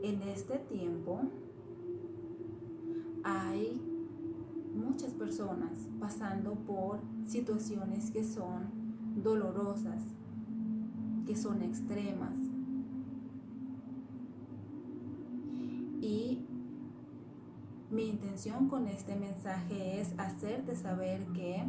En 0.03 0.21
este 0.23 0.59
tiempo 0.59 1.21
hay 3.23 3.88
muchas 4.89 5.13
personas 5.13 5.87
pasando 5.99 6.55
por 6.55 6.99
situaciones 7.23 8.09
que 8.09 8.23
son 8.23 8.71
dolorosas, 9.15 10.01
que 11.27 11.35
son 11.35 11.61
extremas. 11.61 12.37
Y 16.01 16.43
mi 17.91 18.09
intención 18.09 18.67
con 18.67 18.87
este 18.87 19.15
mensaje 19.15 20.01
es 20.01 20.13
hacerte 20.17 20.75
saber 20.75 21.25
que, 21.27 21.63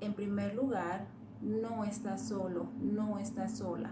en 0.00 0.14
primer 0.14 0.54
lugar, 0.54 1.06
no 1.42 1.84
estás 1.84 2.28
solo, 2.28 2.68
no 2.80 3.18
estás 3.18 3.58
sola. 3.58 3.90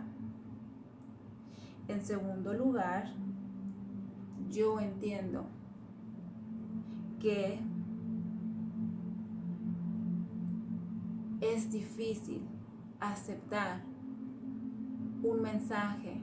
En 1.89 2.03
segundo 2.05 2.55
lugar, 2.55 3.13
yo 4.51 4.81
entiendo 4.81 5.45
que 7.23 7.61
es 11.41 11.71
difícil 11.71 12.43
aceptar 12.99 13.85
un 15.23 15.41
mensaje 15.41 16.21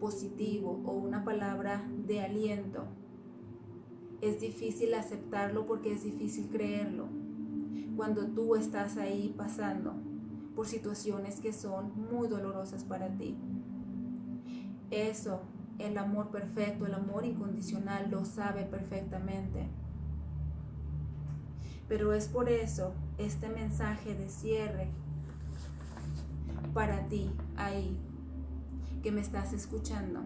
positivo 0.00 0.82
o 0.84 0.94
una 0.94 1.24
palabra 1.24 1.88
de 2.04 2.20
aliento. 2.20 2.84
Es 4.20 4.40
difícil 4.40 4.92
aceptarlo 4.94 5.66
porque 5.66 5.92
es 5.92 6.02
difícil 6.02 6.48
creerlo. 6.48 7.06
Cuando 7.96 8.26
tú 8.26 8.56
estás 8.56 8.96
ahí 8.96 9.32
pasando 9.36 9.94
por 10.56 10.66
situaciones 10.66 11.40
que 11.40 11.52
son 11.52 11.92
muy 12.10 12.26
dolorosas 12.26 12.82
para 12.82 13.16
ti. 13.16 13.36
Eso 14.90 15.42
el 15.82 15.98
amor 15.98 16.30
perfecto, 16.30 16.86
el 16.86 16.94
amor 16.94 17.24
incondicional, 17.24 18.10
lo 18.10 18.24
sabe 18.24 18.64
perfectamente. 18.64 19.66
Pero 21.88 22.12
es 22.12 22.28
por 22.28 22.48
eso 22.48 22.94
este 23.18 23.48
mensaje 23.48 24.14
de 24.14 24.28
cierre 24.28 24.88
para 26.72 27.08
ti 27.08 27.30
ahí 27.56 27.98
que 29.02 29.10
me 29.10 29.20
estás 29.20 29.52
escuchando. 29.52 30.20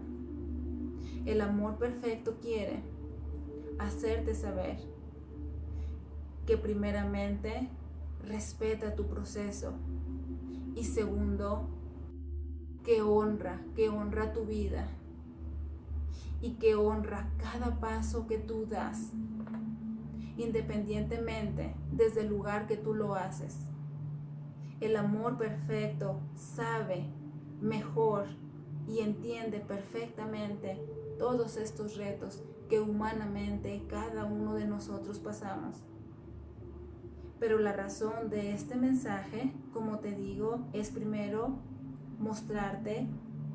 El 1.24 1.40
amor 1.40 1.78
perfecto 1.78 2.36
quiere 2.40 2.82
hacerte 3.78 4.34
saber 4.34 4.78
que 6.46 6.56
primeramente 6.56 7.68
respeta 8.22 8.94
tu 8.94 9.06
proceso 9.06 9.72
y 10.76 10.84
segundo 10.84 11.68
que 12.84 13.02
honra, 13.02 13.60
que 13.74 13.88
honra 13.88 14.32
tu 14.32 14.44
vida 14.44 14.86
y 16.40 16.52
que 16.54 16.74
honra 16.74 17.30
cada 17.38 17.80
paso 17.80 18.26
que 18.26 18.38
tú 18.38 18.66
das, 18.66 19.12
independientemente 20.36 21.74
desde 21.92 22.22
el 22.22 22.28
lugar 22.28 22.66
que 22.66 22.76
tú 22.76 22.94
lo 22.94 23.14
haces. 23.14 23.58
El 24.80 24.96
amor 24.96 25.38
perfecto 25.38 26.20
sabe 26.34 27.06
mejor 27.60 28.26
y 28.86 29.00
entiende 29.00 29.60
perfectamente 29.60 30.78
todos 31.18 31.56
estos 31.56 31.96
retos 31.96 32.42
que 32.68 32.80
humanamente 32.80 33.82
cada 33.88 34.24
uno 34.24 34.54
de 34.54 34.66
nosotros 34.66 35.18
pasamos. 35.18 35.82
Pero 37.38 37.58
la 37.58 37.72
razón 37.72 38.30
de 38.30 38.52
este 38.52 38.76
mensaje, 38.76 39.52
como 39.72 39.98
te 39.98 40.12
digo, 40.12 40.60
es 40.72 40.90
primero 40.90 41.58
mostrarte 42.18 43.06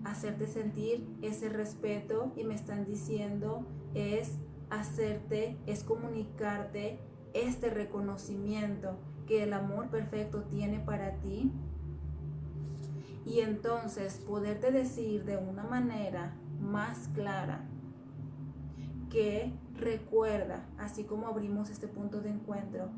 hacerte 0.04 0.47
sentir 0.47 1.08
ese 1.22 1.49
respeto 1.49 2.32
y 2.36 2.43
me 2.43 2.56
están 2.56 2.86
diciendo 2.86 3.66
es 3.93 4.38
hacerte, 4.70 5.58
es 5.68 5.84
comunicarte 5.84 6.99
este 7.34 7.70
reconocimiento 7.70 8.97
que 9.28 9.43
el 9.43 9.54
amor 9.54 9.89
perfecto 9.89 10.43
tiene 10.43 10.80
para 10.80 11.16
ti. 11.18 11.52
Y 13.26 13.41
entonces 13.41 14.18
poderte 14.18 14.72
decir 14.72 15.26
de 15.26 15.38
una 15.38 15.64
manera 15.64 16.36
más 16.60 17.10
clara 17.10 17.68
que 19.10 19.54
recuerda, 19.76 20.66
así 20.78 21.04
como 21.04 21.28
abrimos 21.28 21.70
este 21.70 21.88
punto 21.88 22.22
de 22.22 22.30
encuentro, 22.30 22.89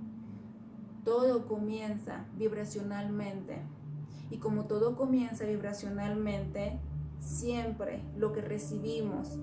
todo 1.04 1.48
comienza 1.48 2.26
vibracionalmente. 2.38 3.62
Y 4.30 4.38
como 4.38 4.66
todo 4.66 4.96
comienza 4.96 5.46
vibracionalmente, 5.46 6.80
siempre 7.24 8.04
lo 8.18 8.34
que 8.34 8.42
recibimos, 8.42 9.40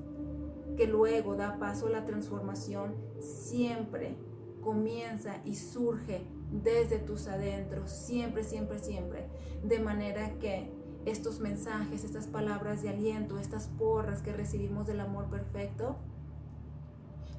que 0.76 0.86
luego 0.86 1.36
da 1.36 1.58
paso 1.58 1.86
a 1.86 1.90
la 1.90 2.04
transformación, 2.04 2.94
siempre 3.20 4.16
comienza 4.60 5.40
y 5.44 5.56
surge 5.56 6.26
desde 6.50 6.98
tus 6.98 7.26
adentros, 7.26 7.90
siempre, 7.90 8.44
siempre, 8.44 8.78
siempre. 8.78 9.28
De 9.64 9.78
manera 9.78 10.38
que 10.38 10.70
estos 11.06 11.40
mensajes, 11.40 12.04
estas 12.04 12.26
palabras 12.26 12.82
de 12.82 12.90
aliento, 12.90 13.38
estas 13.38 13.68
porras 13.68 14.20
que 14.20 14.32
recibimos 14.32 14.86
del 14.86 15.00
amor 15.00 15.30
perfecto, 15.30 15.96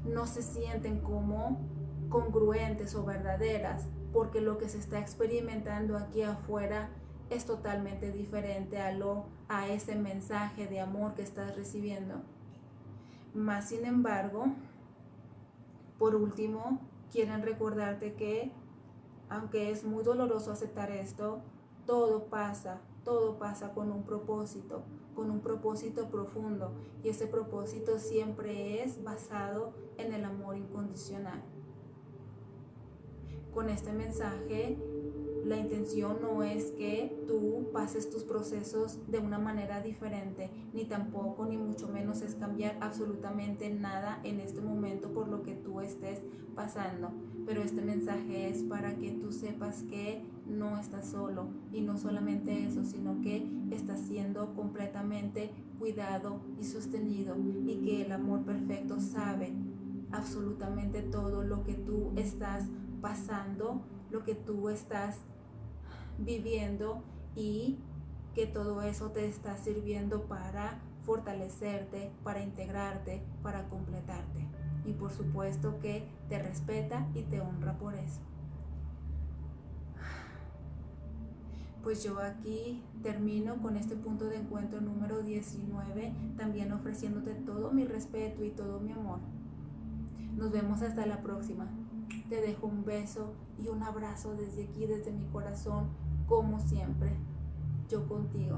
no 0.06 0.26
se 0.26 0.42
sienten 0.42 1.00
como 1.00 1.60
congruentes 2.10 2.96
o 2.96 3.06
verdaderas, 3.06 3.88
porque 4.12 4.42
lo 4.42 4.58
que 4.58 4.68
se 4.68 4.80
está 4.80 5.00
experimentando 5.00 5.96
aquí 5.96 6.24
afuera 6.24 6.90
es 7.32 7.46
totalmente 7.46 8.12
diferente 8.12 8.80
a 8.80 8.92
lo 8.92 9.26
a 9.48 9.70
ese 9.70 9.96
mensaje 9.96 10.68
de 10.68 10.82
amor 10.82 11.14
que 11.14 11.22
estás 11.24 11.56
recibiendo. 11.56 12.16
Más 13.34 13.70
sin 13.70 13.86
embargo, 13.86 14.48
por 15.98 16.16
último, 16.16 16.80
quieren 17.10 17.42
recordarte 17.42 18.16
que 18.16 18.52
aunque 19.30 19.72
es 19.72 19.86
muy 19.86 20.04
doloroso 20.04 20.52
aceptar 20.52 20.92
esto, 20.92 21.40
todo 21.86 22.26
pasa, 22.26 22.82
todo 23.06 23.40
pasa 23.40 23.74
con 23.74 23.92
un 23.94 24.04
propósito, 24.04 24.84
con 25.16 25.32
un 25.32 25.40
propósito 25.40 26.10
profundo 26.10 26.74
y 27.02 27.10
ese 27.10 27.28
propósito 27.28 27.98
siempre 27.98 28.84
es 28.84 29.02
basado 29.06 29.74
en 29.98 30.14
el 30.14 30.26
amor 30.26 30.58
incondicional. 30.58 31.42
Con 33.54 33.70
este 33.70 33.94
mensaje 33.94 34.78
la 35.44 35.58
intención 35.58 36.18
no 36.22 36.44
es 36.44 36.72
que 36.72 37.24
tú 37.28 37.70
pases 37.74 38.10
tus 38.10 38.24
procesos 38.24 39.00
de 39.08 39.20
una 39.20 39.40
manera 39.40 39.82
diferente, 39.82 40.50
ni 40.74 40.86
tampoco, 40.86 41.46
ni 41.46 41.58
mucho 41.58 41.88
menos 41.88 42.22
es 42.22 42.36
cambiar 42.36 42.78
absolutamente 42.82 43.70
nada 43.70 44.20
en 44.24 44.40
este 44.40 44.62
momento 44.62 45.14
por 45.14 45.28
lo 45.28 45.44
que 45.44 45.54
tú 45.54 45.82
estés 45.82 46.22
pasando. 46.56 47.12
Pero 47.46 47.64
este 47.64 47.82
mensaje 47.82 48.50
es 48.50 48.64
para 48.64 48.98
que 48.98 49.12
tú 49.12 49.32
sepas 49.32 49.84
que 49.84 50.24
no 50.46 50.78
estás 50.78 51.10
solo 51.10 51.48
y 51.72 51.82
no 51.82 51.98
solamente 51.98 52.66
eso, 52.66 52.86
sino 52.86 53.20
que 53.22 53.48
estás 53.72 54.02
siendo 54.02 54.54
completamente 54.54 55.52
cuidado 55.80 56.42
y 56.60 56.66
sostenido 56.66 57.36
y 57.66 57.78
que 57.84 58.04
el 58.06 58.12
amor 58.12 58.44
perfecto 58.44 59.00
sabe 59.00 59.54
absolutamente 60.12 61.02
todo 61.02 61.44
lo 61.44 61.64
que 61.64 61.74
tú 61.74 62.12
estás 62.16 62.66
pasando, 63.02 63.82
lo 64.12 64.24
que 64.24 64.36
tú 64.36 64.70
estás 64.70 65.18
viviendo 66.26 67.04
y 67.36 67.78
que 68.36 68.48
todo 68.48 68.82
eso 68.82 69.12
te 69.12 69.28
está 69.28 69.58
sirviendo 69.58 70.24
para 70.24 70.80
fortalecerte, 71.06 72.12
para 72.24 72.42
integrarte, 72.42 73.22
para 73.44 73.68
completarte. 73.70 74.48
Y 74.86 74.94
por 74.94 75.12
supuesto 75.12 75.80
que 75.80 76.08
te 76.30 76.42
respeta 76.42 77.08
y 77.14 77.24
te 77.24 77.42
honra 77.42 77.78
por 77.78 77.96
eso. 77.96 78.22
Pues 81.84 82.04
yo 82.04 82.20
aquí 82.20 82.84
termino 83.02 83.60
con 83.60 83.76
este 83.76 83.96
punto 83.96 84.26
de 84.26 84.38
encuentro 84.38 84.82
número 84.82 85.24
19, 85.24 86.14
también 86.38 86.72
ofreciéndote 86.72 87.34
todo 87.34 87.72
mi 87.72 87.86
respeto 87.86 88.44
y 88.44 88.52
todo 88.52 88.80
mi 88.80 88.92
amor. 88.92 89.18
Nos 90.38 90.52
vemos 90.52 90.84
hasta 90.84 91.08
la 91.08 91.24
próxima. 91.24 91.68
Te 92.30 92.40
dejo 92.40 92.68
un 92.68 92.86
beso 92.86 93.34
y 93.58 93.68
un 93.68 93.82
abrazo 93.82 94.36
desde 94.36 94.66
aquí, 94.66 94.86
desde 94.86 95.12
mi 95.12 95.26
corazón, 95.26 95.88
como 96.32 96.62
siempre. 96.62 97.12
Yo 97.90 98.08
contigo. 98.08 98.58